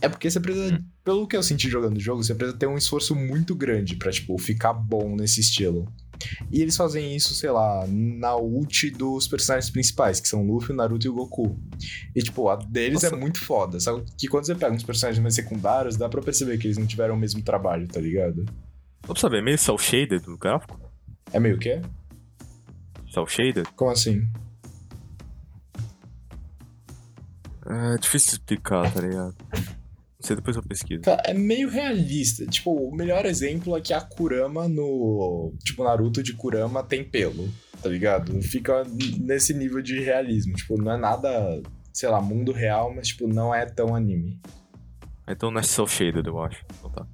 [0.00, 2.76] É porque você precisa, pelo que eu senti jogando o jogo, você precisa ter um
[2.76, 5.90] esforço muito grande pra, tipo, ficar bom nesse estilo.
[6.50, 10.72] E eles fazem isso, sei lá, na ult dos personagens principais, que são o Luffy,
[10.72, 11.58] o Naruto e o Goku.
[12.14, 13.14] E, tipo, a deles Nossa.
[13.14, 13.80] é muito foda.
[13.80, 16.86] Só que quando você pega uns personagens mais secundários, dá pra perceber que eles não
[16.86, 18.44] tiveram o mesmo trabalho, tá ligado?
[19.02, 20.80] Pra saber, é meio cel shaded do gráfico?
[21.32, 21.80] É meio que?
[23.12, 23.68] Cel shaded?
[23.74, 24.26] Como assim?
[27.66, 29.34] É difícil explicar, tá ligado?
[30.24, 31.02] Sei, depois eu pesquiso.
[31.02, 32.46] Cara, É meio realista.
[32.46, 35.52] Tipo, o melhor exemplo é que a Kurama no.
[35.62, 37.46] Tipo, Naruto de Kurama tem pelo,
[37.82, 38.40] tá ligado?
[38.40, 38.84] Fica
[39.20, 40.54] nesse nível de realismo.
[40.54, 41.60] Tipo, não é nada,
[41.92, 44.40] sei lá, mundo real, mas, tipo, não é tão anime.
[45.28, 46.64] Então não é cel shaded, eu acho.
[46.78, 47.06] Então tá.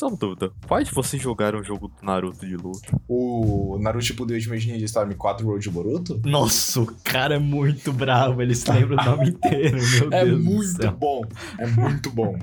[0.00, 0.50] Só uma dúvida.
[0.66, 2.98] Quais de vocês jogaram o jogo do Naruto de luta?
[3.06, 6.22] O Naruto tipo, The Ultimate Ninja Storm 4 Road Boruto?
[6.24, 10.38] Nossa, o cara é muito bravo, ele se lembra o nome inteiro, meu É Deus
[10.38, 10.92] do muito céu.
[10.92, 11.20] bom.
[11.58, 12.38] É muito bom.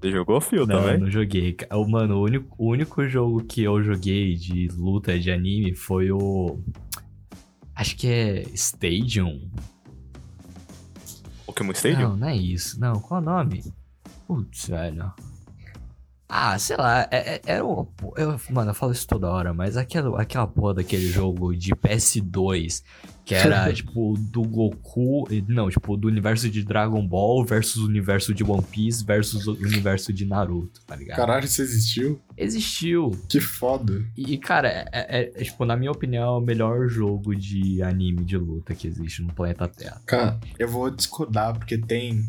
[0.00, 0.98] Você jogou, Phil, Não, também?
[0.98, 1.52] não joguei.
[1.52, 5.76] Ca- o- Mano, o único, o único jogo que eu joguei de luta de anime
[5.76, 6.58] foi o.
[7.72, 9.48] Acho que é Stadium.
[11.46, 12.08] Pokémon Stadium?
[12.10, 12.80] Não, não é isso.
[12.80, 13.62] Não, qual é o nome?
[14.26, 15.12] Putz, velho.
[16.36, 17.86] Ah, sei lá, é, é- era o.
[18.16, 22.82] Eu, mano, eu falo isso toda hora, mas aquela, aquela porra daquele jogo de PS2,
[23.24, 25.28] que era, tipo, do Goku.
[25.46, 29.52] Não, tipo, do universo de Dragon Ball versus o universo de One Piece versus o
[29.52, 31.18] universo de Naruto, tá ligado?
[31.18, 32.20] Caralho, isso existiu?
[32.36, 33.12] Existiu.
[33.28, 34.04] Que foda.
[34.16, 38.24] E, cara, é, é- é, tipo, na minha opinião, é o melhor jogo de anime
[38.24, 40.02] de luta que existe no planeta Terra.
[40.04, 42.24] Cara, eu vou discordar porque tem.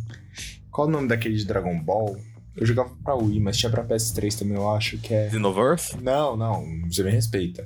[0.69, 2.15] Qual o nome daquele de Dragon Ball?
[2.55, 5.29] Eu jogava pra Wii, mas tinha pra PS3 também, eu acho que é.
[5.29, 5.97] Xenoverse?
[6.01, 7.65] Não, não, você me respeita.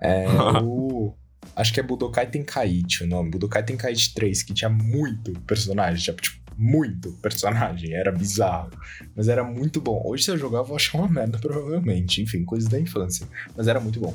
[0.00, 0.26] É
[0.62, 1.14] o.
[1.54, 3.30] Acho que é Budokai Tenkaichi o nome.
[3.30, 6.02] Budokai Tenkaichi 3, que tinha muito personagem.
[6.02, 7.94] Tinha, tipo, muito personagem.
[7.94, 8.70] Era bizarro.
[9.14, 10.02] Mas era muito bom.
[10.04, 12.22] Hoje, se eu jogar, eu vou achar uma merda, provavelmente.
[12.22, 13.26] Enfim, coisas da infância.
[13.56, 14.14] Mas era muito bom.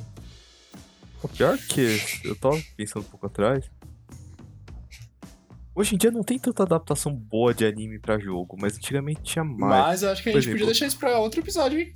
[1.21, 3.65] O pior que eu tava pensando um pouco atrás.
[5.75, 9.43] Hoje em dia não tem tanta adaptação boa de anime pra jogo, mas antigamente tinha
[9.43, 9.85] mais.
[9.87, 11.91] Mas eu acho que a gente podia exemplo- deixar isso pra outro episódio, hein?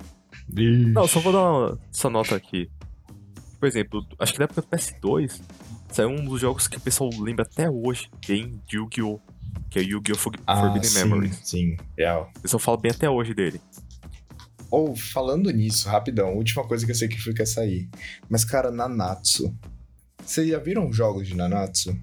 [0.92, 2.68] Não, só vou dar uma, essa nota aqui.
[3.60, 5.40] Por exemplo, acho que na época do PS2
[5.92, 9.20] saiu um dos jogos que o pessoal lembra até hoje, bem de Yu-Gi-Oh!
[9.70, 10.16] Que é Yu-Gi-Oh!
[10.16, 11.40] For- Forbidden Ah, sim, Memories.
[11.44, 12.30] sim, real.
[12.36, 13.60] O pessoal fala bem até hoje dele.
[14.70, 17.88] Ou, falando nisso, rapidão, última coisa que eu sei que foi que sair.
[18.28, 19.54] Mas, cara, Nanatsu.
[20.22, 21.98] Vocês já viram os jogos de Nanatsu?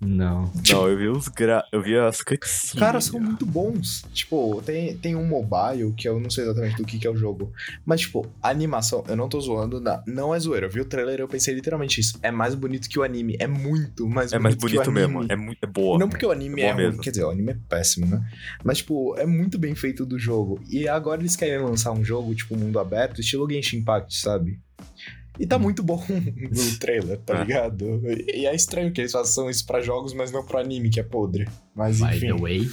[0.00, 0.50] Não.
[0.70, 1.62] Não, eu vi os gra...
[1.70, 2.72] eu vi as cutscenes.
[2.78, 4.02] Cara, são muito bons.
[4.14, 7.16] Tipo, tem, tem um mobile que eu não sei exatamente do que, que é o
[7.16, 7.52] jogo.
[7.84, 10.66] Mas, tipo, a animação, eu não tô zoando, na- não é zoeira.
[10.66, 12.18] Eu vi o trailer e eu pensei literalmente isso.
[12.22, 13.36] É mais bonito que o anime.
[13.38, 15.32] É muito mais É mais bonito, que o bonito mesmo, anime.
[15.32, 15.98] é muito é boa.
[15.98, 18.26] Não porque o anime É é, ruim, quer dizer, o anime é péssimo, né?
[18.64, 20.60] Mas, tipo, é muito bem feito do jogo.
[20.70, 24.58] E agora eles querem lançar um jogo, tipo, mundo aberto, estilo Genshin Impact, sabe?
[25.40, 27.40] E tá muito bom no trailer, tá É.
[27.44, 28.02] ligado?
[28.06, 31.02] E é estranho que eles façam isso pra jogos, mas não pro anime, que é
[31.02, 31.48] podre.
[31.74, 32.26] Mas, By enfim.
[32.26, 32.68] the way,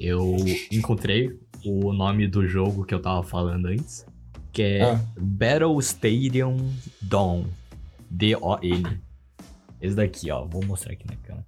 [0.00, 0.34] eu
[0.72, 4.06] encontrei o nome do jogo que eu tava falando antes,
[4.52, 5.00] que é Ah.
[5.20, 6.56] Battle Stadium
[7.02, 7.44] Dawn.
[8.10, 9.00] D-O-N.
[9.82, 10.46] Esse daqui, ó.
[10.46, 11.46] Vou mostrar aqui na câmera.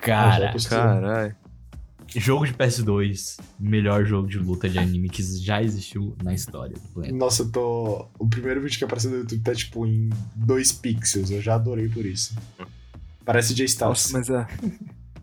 [0.00, 1.36] Cara, Ah, já tô- Caralho.
[2.20, 6.88] Jogo de PS2, melhor jogo de luta de anime que já existiu na história do
[6.88, 7.14] planeta.
[7.14, 8.08] Nossa, eu tô.
[8.18, 11.30] O primeiro vídeo que apareceu no YouTube tá, tipo, em 2 pixels.
[11.30, 12.34] Eu já adorei por isso.
[13.24, 14.12] Parece J-Stars.
[14.12, 14.46] Nossa, mas é.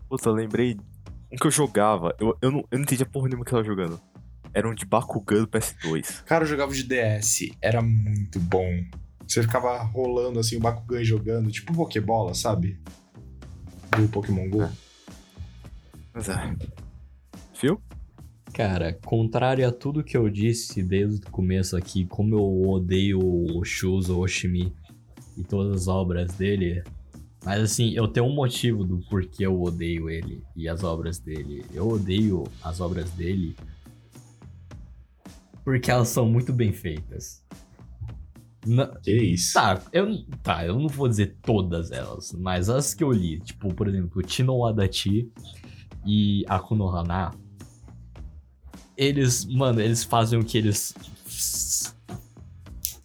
[0.08, 0.76] Puta, eu lembrei.
[1.32, 3.66] Um que eu jogava, eu, eu, não, eu não entendia porra nenhuma que eu tava
[3.66, 3.98] jogando.
[4.52, 6.24] Era um de Bakugan do PS2.
[6.24, 7.52] Cara, eu jogava de DS.
[7.60, 8.68] Era muito bom.
[9.26, 12.78] Você ficava rolando assim o Bakugan e jogando, tipo Pokébola, sabe?
[13.96, 14.62] Do Pokémon GO.
[14.62, 14.70] É.
[16.14, 16.56] Mas é.
[17.54, 17.80] Fio?
[18.52, 23.64] Cara, contrário a tudo que eu disse desde o começo aqui, como eu odeio o
[23.64, 24.74] Shuzo Oshimi
[25.38, 26.84] e todas as obras dele,
[27.42, 31.64] mas assim, eu tenho um motivo do porquê eu odeio ele e as obras dele.
[31.72, 33.56] Eu odeio as obras dele
[35.64, 37.42] porque elas são muito bem feitas.
[38.66, 39.54] Na- Que isso?
[39.54, 43.72] Tá, eu, tá, eu não vou dizer todas elas, mas as que eu li, tipo,
[43.74, 45.32] por exemplo, Chino Adachi
[46.04, 47.32] e Akuno Hana,
[48.96, 50.94] eles, mano, eles fazem o que eles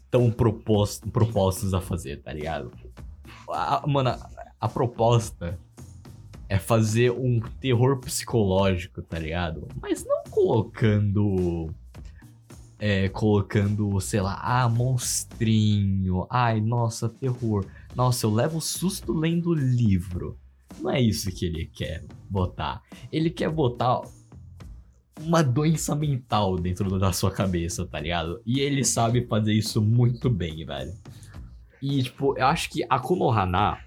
[0.05, 2.71] estão propostos, propostos a fazer, tá ligado?
[3.49, 4.29] A- mano, a,
[4.59, 5.57] a proposta
[6.49, 9.67] é fazer um terror psicológico, tá ligado?
[9.81, 11.69] Mas não colocando
[12.79, 17.65] é, colocando, sei lá, ah, monstrinho, ai, nossa, terror.
[17.95, 20.37] Nossa, eu levo susto lendo livro.
[20.79, 22.81] Não é isso que ele quer botar.
[23.11, 24.01] Ele quer botar
[25.21, 28.39] uma doença mental dentro da sua cabeça, tá ligado?
[28.45, 30.93] E ele sabe fazer isso muito bem, velho.
[31.81, 33.79] E, tipo, eu acho que a Konohana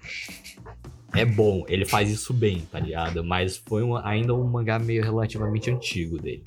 [1.13, 3.23] é bom, ele faz isso bem, tá ligado?
[3.23, 6.43] Mas foi um- ainda um mangá meio relativamente antigo dele.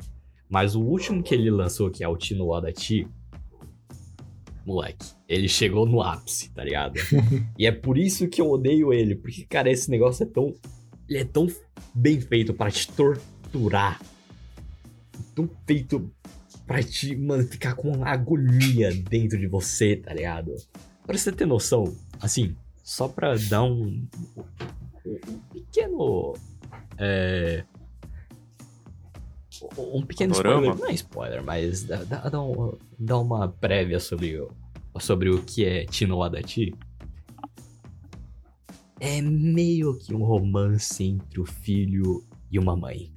[0.49, 3.09] Mas o último que ele lançou, que é o Tino Wadachi,
[4.67, 6.95] moleque, ele chegou no ápice, tá ligado?
[7.59, 10.55] e é por isso que eu odeio ele, porque, cara, esse negócio é tão.
[11.09, 11.47] Ele é tão
[11.95, 14.01] bem feito pra te torturar.
[15.35, 16.11] Tão feito
[16.67, 20.55] pra te, mano, ficar com uma agonia dentro de você, tá ligado?
[21.07, 24.07] Pra você ter noção, assim, só pra dar um.
[25.07, 26.35] um pequeno.
[26.97, 27.65] É
[29.79, 30.61] um pequeno Panorama?
[30.67, 34.51] spoiler, não é spoiler, mas dá, dá, dá, um- dá uma prévia sobre, o-
[35.01, 36.75] sobre o que é Tino Adachi.
[39.01, 43.11] É meio que um romance entre o filho e uma mãe.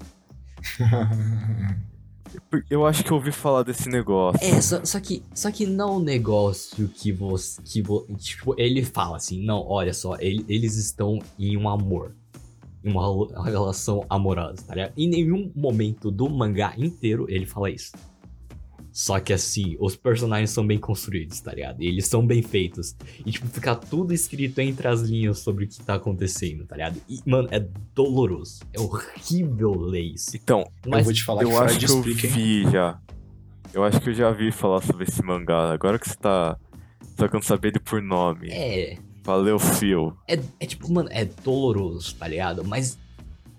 [2.70, 4.46] Eu acho que eu ouvi falar desse negócio.
[4.46, 8.84] É, só, só que só que não um negócio que você que vo, tipo ele
[8.84, 12.14] fala assim, não, olha só, ele- eles estão em um amor,
[12.88, 14.94] em uma, rela- uma relação amorosa, tá ligado?
[14.98, 17.92] Em nenhum momento do mangá inteiro ele fala isso.
[18.92, 21.84] Só que assim, os personagens são bem construídos, tá ligado?
[21.84, 22.96] E eles são bem feitos.
[23.24, 27.00] E tipo, fica tudo escrito entre as linhas sobre o que tá acontecendo, tá ligado?
[27.08, 27.64] E, mano, é
[27.94, 28.62] doloroso.
[28.74, 30.36] É horrível ler isso.
[30.36, 32.34] Então, eu vou te falar eu que acho que eu explica, hein?
[32.34, 33.00] vi já.
[33.72, 35.72] Eu acho que eu já vi falar sobre esse mangá.
[35.72, 36.58] Agora que você tá
[37.16, 38.50] sacando saber ele por nome.
[38.50, 38.98] É,
[39.28, 40.18] Valeu, Phil.
[40.26, 42.64] É, é tipo, mano, é doloroso, tá ligado?
[42.64, 42.98] Mas.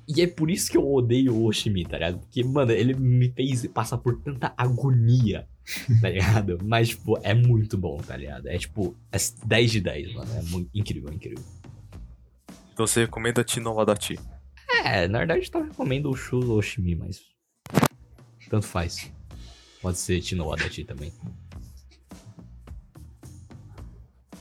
[0.08, 2.20] E é por isso que eu odeio o Oshimi, tá ligado?
[2.20, 5.46] Porque, mano, ele me fez passar por tanta agonia,
[6.00, 6.58] tá ligado?
[6.64, 8.46] Mas, tipo, é muito bom, tá ligado?
[8.46, 10.30] É tipo, é 10 de 10, mano.
[10.38, 11.44] É muito incrível, incrível.
[12.72, 14.18] Então você recomenda Tino Wadati.
[14.82, 17.20] É, na verdade eu recomendo o Shuzo Oshimi, mas.
[18.48, 19.12] Tanto faz.
[19.82, 21.12] Pode ser Tino Wadachi também.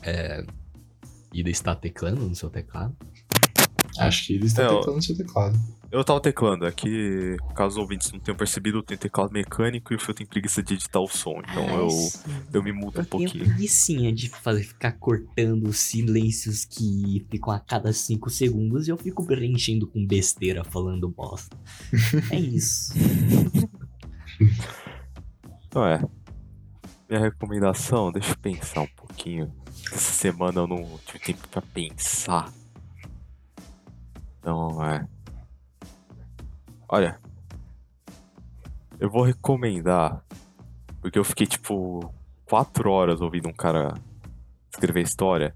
[0.01, 0.45] É.
[1.33, 2.95] Ida está teclando no seu teclado.
[3.99, 4.77] Acho que ele está É, ó.
[4.77, 5.59] teclando no seu teclado.
[5.89, 9.95] Eu tava teclando, aqui, caso os ouvintes não tenham percebido, eu tenho teclado mecânico e
[9.95, 11.39] o Phil tem preguiça de editar o som.
[11.49, 11.87] Então eu,
[12.55, 13.45] eu me mudo um Eu tenho pouquinho.
[13.45, 18.97] preguicinha de fazer, ficar cortando os silêncios que ficam a cada 5 segundos e eu
[18.97, 21.55] fico preenchendo com besteira falando bosta.
[22.31, 22.93] é isso.
[25.67, 26.01] Então é.
[27.09, 29.49] Minha recomendação, deixa eu pensar um pouquinho.
[29.91, 32.51] Essa semana eu não tive tempo pra pensar.
[34.39, 35.07] Então é.
[36.89, 37.19] Olha.
[38.99, 40.23] Eu vou recomendar.
[41.01, 42.13] Porque eu fiquei tipo.
[42.45, 43.93] 4 horas ouvindo um cara
[44.71, 45.53] escrever história.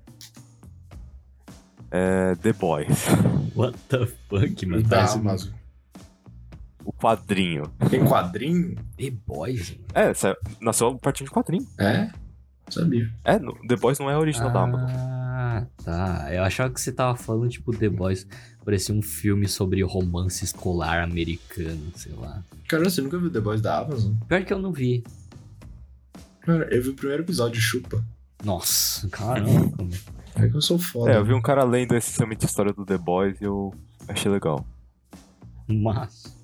[1.89, 2.35] É.
[2.35, 3.05] The Boys.
[3.55, 4.87] What the fuck, mano?
[4.87, 5.53] Parece um Amazon.
[6.83, 7.63] O quadrinho.
[7.89, 8.75] Tem quadrinho?
[8.97, 9.85] The Boys, mano.
[9.93, 10.11] É,
[10.59, 11.67] nasceu a partir de quadrinho.
[11.77, 12.11] É?
[12.71, 13.11] Sabia.
[13.23, 14.89] É, no- The Boys não é original da Amazon.
[14.89, 16.27] Ah, tá.
[16.33, 18.25] Eu achava que você tava falando, tipo, The Boys.
[18.63, 22.43] Parecia um filme sobre romance escolar americano, sei lá.
[22.67, 24.13] Cara, você nunca viu The Boys da Amazon?
[24.27, 25.03] Pior que eu não vi.
[26.41, 28.03] Cara, eu vi o primeiro episódio de Chupa.
[28.43, 29.87] Nossa, caramba.
[30.35, 31.11] É que eu sou foda.
[31.11, 33.73] É, eu vi um cara lendo essencialmente a história do The Boys e eu
[34.07, 34.65] achei legal.
[35.67, 36.35] Mas.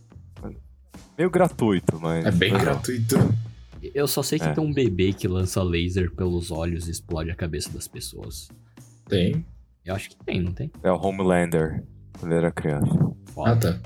[1.17, 2.25] Meio gratuito, mas.
[2.25, 2.73] É bem legal.
[2.75, 3.15] gratuito.
[3.93, 4.53] Eu só sei que É.
[4.53, 8.49] tem um bebê que lança laser pelos olhos e explode a cabeça das pessoas.
[9.07, 9.45] Tem.
[9.85, 10.71] Eu acho que tem, não tem?
[10.83, 11.83] É o Homelander,
[12.19, 12.93] quando ele era criança.
[13.27, 13.51] Foda.
[13.51, 13.79] Ah, tá.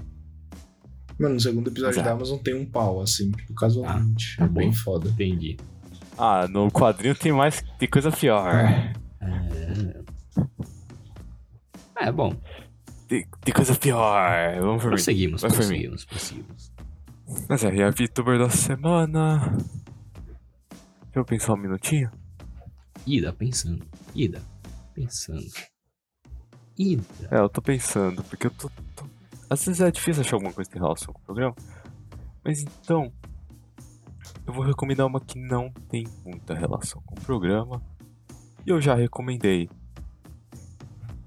[1.19, 2.03] Mano, no segundo episódio é.
[2.03, 4.35] da Amazon tem um pau, assim, tipo, casualmente.
[4.37, 4.53] tá é bom.
[4.59, 5.09] bem foda.
[5.09, 5.57] Entendi.
[6.17, 7.63] Ah, no quadrinho tem mais.
[7.77, 8.47] Tem coisa pior.
[8.53, 8.93] É...
[11.99, 12.33] é bom.
[13.07, 14.59] Tem, tem coisa pior.
[14.59, 14.95] Vamos por mim.
[14.95, 15.49] Prosseguimos, mim.
[15.49, 16.71] prosseguimos, prosseguimos.
[17.47, 19.57] Mas é, e a VTuber da semana.
[21.11, 22.09] Deixa eu pensar um minutinho.
[23.05, 23.85] Ida, pensando.
[24.15, 24.41] Ida,
[24.93, 25.45] pensando.
[26.77, 27.03] Ida.
[27.29, 29.05] É, eu tô pensando, porque eu tô, tô-
[29.49, 31.55] Às vezes é difícil achar alguma coisa que tem relação com o programa.
[32.43, 33.11] Mas então.
[34.47, 37.81] Eu vou recomendar uma que não tem muita relação com o programa.
[38.65, 39.69] E eu já recomendei.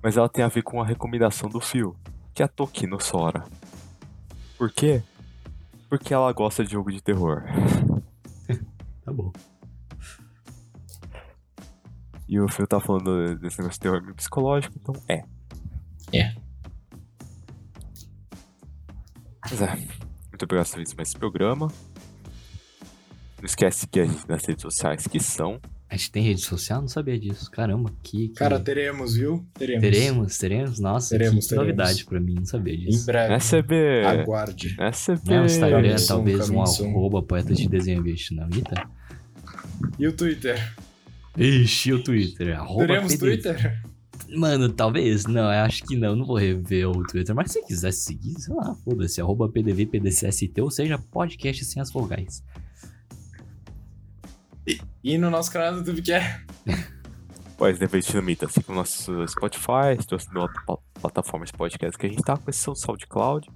[0.03, 1.97] Mas ela tem a ver com a recomendação do Phil,
[2.33, 3.45] que é a Tokino Sora.
[4.59, 5.03] Por quê?
[5.89, 7.43] Porque ela gosta de jogo de terror.
[9.05, 9.31] Tá bom.
[12.29, 15.25] E o Phil tá falando desse negócio de terror psicológico, então é.
[16.13, 16.35] É.
[19.43, 19.77] Mas é.
[19.77, 21.69] Muito obrigado por ter mais esse programa.
[23.39, 25.61] Não esquece seguir a gente nas redes sociais que são.
[25.89, 26.81] A gente tem rede social?
[26.81, 27.51] Não sabia disso.
[27.51, 28.29] Caramba, que.
[28.29, 28.35] que...
[28.35, 29.47] Cara, teremos, viu?
[29.55, 29.81] Teremos.
[29.83, 30.81] teremos, teremos.
[30.81, 31.69] Nossa, Teremos, que teremos.
[31.69, 33.07] novidade pra mim, não sabia Em disso.
[33.07, 33.35] breve.
[33.35, 34.03] SCB.
[34.05, 34.77] Aguarde.
[34.93, 35.31] SCB.
[35.31, 38.89] Né, o Instagram talvez um arroba poeta de desenho vietnamita.
[39.99, 40.59] E o Twitter?
[41.37, 42.59] Ixi, o Twitter.
[42.59, 43.15] Arroba Teremos.
[43.17, 43.83] Twitter?
[44.37, 45.25] Mano, talvez.
[45.27, 46.15] Não, eu acho que não.
[46.17, 47.35] Não vou rever o Twitter.
[47.35, 49.21] Mas se você quiser seguir, sei lá, foda-se.
[49.21, 52.43] Arroba PDV, PDCST, ou seja, podcast sem as vogais.
[55.03, 56.41] E no nosso canal do YouTube que é?
[57.57, 58.49] Pois, Vietnamita.
[58.49, 62.59] Siga o nosso Spotify, todas as plataformas de podcast que a gente tá, com esse
[62.75, 63.49] SoundCloud.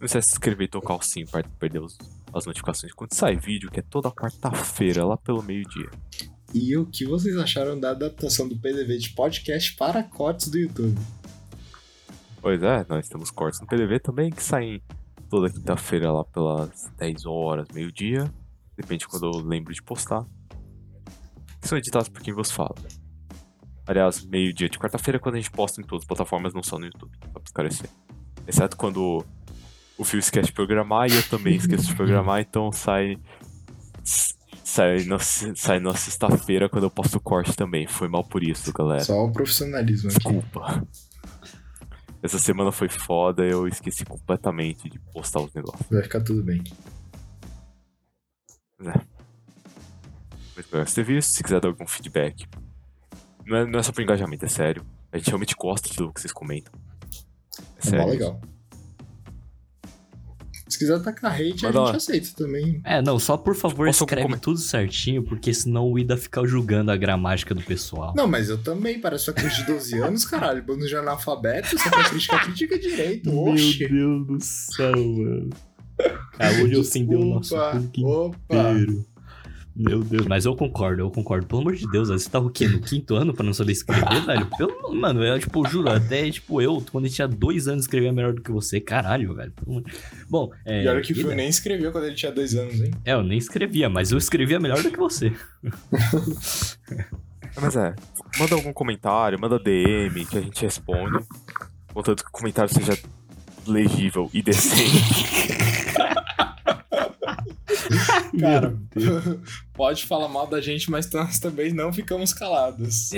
[0.00, 1.96] Não esquece de se inscrever e tocar o sininho para não perder os-
[2.34, 5.88] as notificações quando sai vídeo, que é toda quarta-feira, lá pelo meio-dia.
[6.54, 10.98] E o que vocês acharam da adaptação do PDV de podcast para cortes do YouTube?
[12.40, 14.82] Pois é, nós temos cortes no PDV também que saem
[15.28, 18.32] toda quinta-feira lá pelas 10 horas, meio-dia.
[18.76, 20.24] Depende de quando eu lembro de postar.
[21.60, 22.74] São editados por quem vos fala.
[23.86, 26.86] Aliás, meio-dia de quarta-feira quando a gente posta em todas as plataformas, não só no
[26.86, 27.90] YouTube, só pra esclarecer.
[28.46, 29.24] Exceto quando
[29.98, 33.18] o Fio esquece de programar e eu também esqueço de programar, então sai.
[34.70, 37.86] Sai na, sai na sexta-feira quando eu posto o corte também.
[37.86, 39.02] Foi mal por isso, galera.
[39.02, 40.18] Só o profissionalismo aqui.
[40.18, 40.86] Desculpa.
[42.22, 45.86] Essa semana foi foda, eu esqueci completamente de postar os negócios.
[45.90, 46.62] Vai ficar tudo bem.
[48.80, 48.84] É.
[50.54, 51.30] Muito legal você ter visto.
[51.30, 52.46] Se quiser dar algum feedback.
[53.46, 54.84] Não é, não é só por engajamento, é sério.
[55.10, 56.72] A gente realmente gosta de tudo que vocês comentam.
[56.78, 58.06] É É sério.
[58.06, 58.40] legal.
[60.78, 61.86] Se quiser tacar hate, a Manda lá.
[61.86, 62.80] gente aceita também.
[62.84, 64.40] É, não, só por favor Posso escreve comentar?
[64.42, 68.14] tudo certinho, porque senão o Ida fica julgando a gramática do pessoal.
[68.16, 70.62] Não, mas eu também, parece uma criança de 12 anos, caralho.
[70.62, 73.36] Bando de analfabeto, só que a crítica crítica direito.
[73.36, 73.88] Oxi.
[73.88, 75.50] Deus do céu, mano.
[76.34, 77.80] Acabou de ofender o nosso Desculpa.
[77.90, 78.74] público Opa.
[79.78, 81.46] Meu Deus, mas eu concordo, eu concordo.
[81.46, 82.66] Pelo amor de Deus, você tá o quê?
[82.66, 84.46] No quinto ano pra não saber escrever, velho?
[84.58, 88.32] Pelo, mano, eu, tipo, juro, até, tipo, eu, quando eu tinha dois anos, escrevia melhor
[88.32, 88.80] do que você.
[88.80, 89.52] Caralho, velho.
[90.28, 90.82] Bom, é...
[90.82, 92.90] E olha que o Phil nem escreveu quando ele tinha dois anos, hein?
[93.04, 95.32] É, eu nem escrevia, mas eu escrevia melhor do que você.
[97.60, 97.94] Mas é,
[98.38, 101.24] manda algum comentário, manda DM que a gente responde.
[101.92, 102.96] Contanto que o comentário seja
[103.66, 105.68] legível e decente.
[108.38, 108.76] Cara,
[109.74, 113.10] pode falar mal da gente, mas nós também não ficamos calados.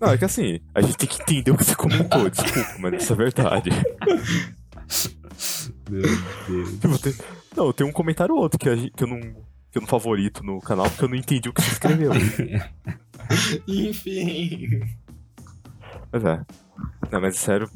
[0.00, 3.02] Não, é que assim, a gente tem que entender o que você comentou, desculpa, mas
[3.02, 3.70] isso é verdade.
[5.90, 6.72] Meu Deus.
[6.80, 7.14] Tipo, tem-
[7.56, 9.20] Não, tem um comentário ou outro que, gente- que eu não.
[9.20, 12.12] que eu não favorito no canal porque eu não entendi o que você escreveu.
[13.66, 14.80] Enfim.
[16.12, 16.44] Mas é.
[17.10, 17.70] Não, mas sério.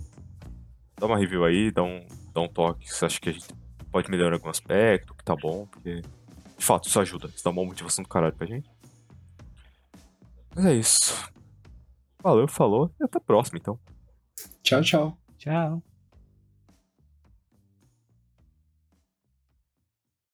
[0.99, 2.05] Dá uma review aí, dá um,
[2.35, 2.93] dá um toque.
[2.93, 3.47] Você acha que a gente
[3.91, 6.03] pode melhorar algum aspecto, que tá bom, porque.
[6.59, 7.29] De fato, isso ajuda.
[7.29, 8.71] Isso dá uma motivação do caralho pra gente.
[10.55, 11.31] Mas é isso.
[12.23, 13.79] Valeu, falou e até a próxima, então.
[14.62, 15.19] Tchau, tchau.
[15.39, 15.83] Tchau.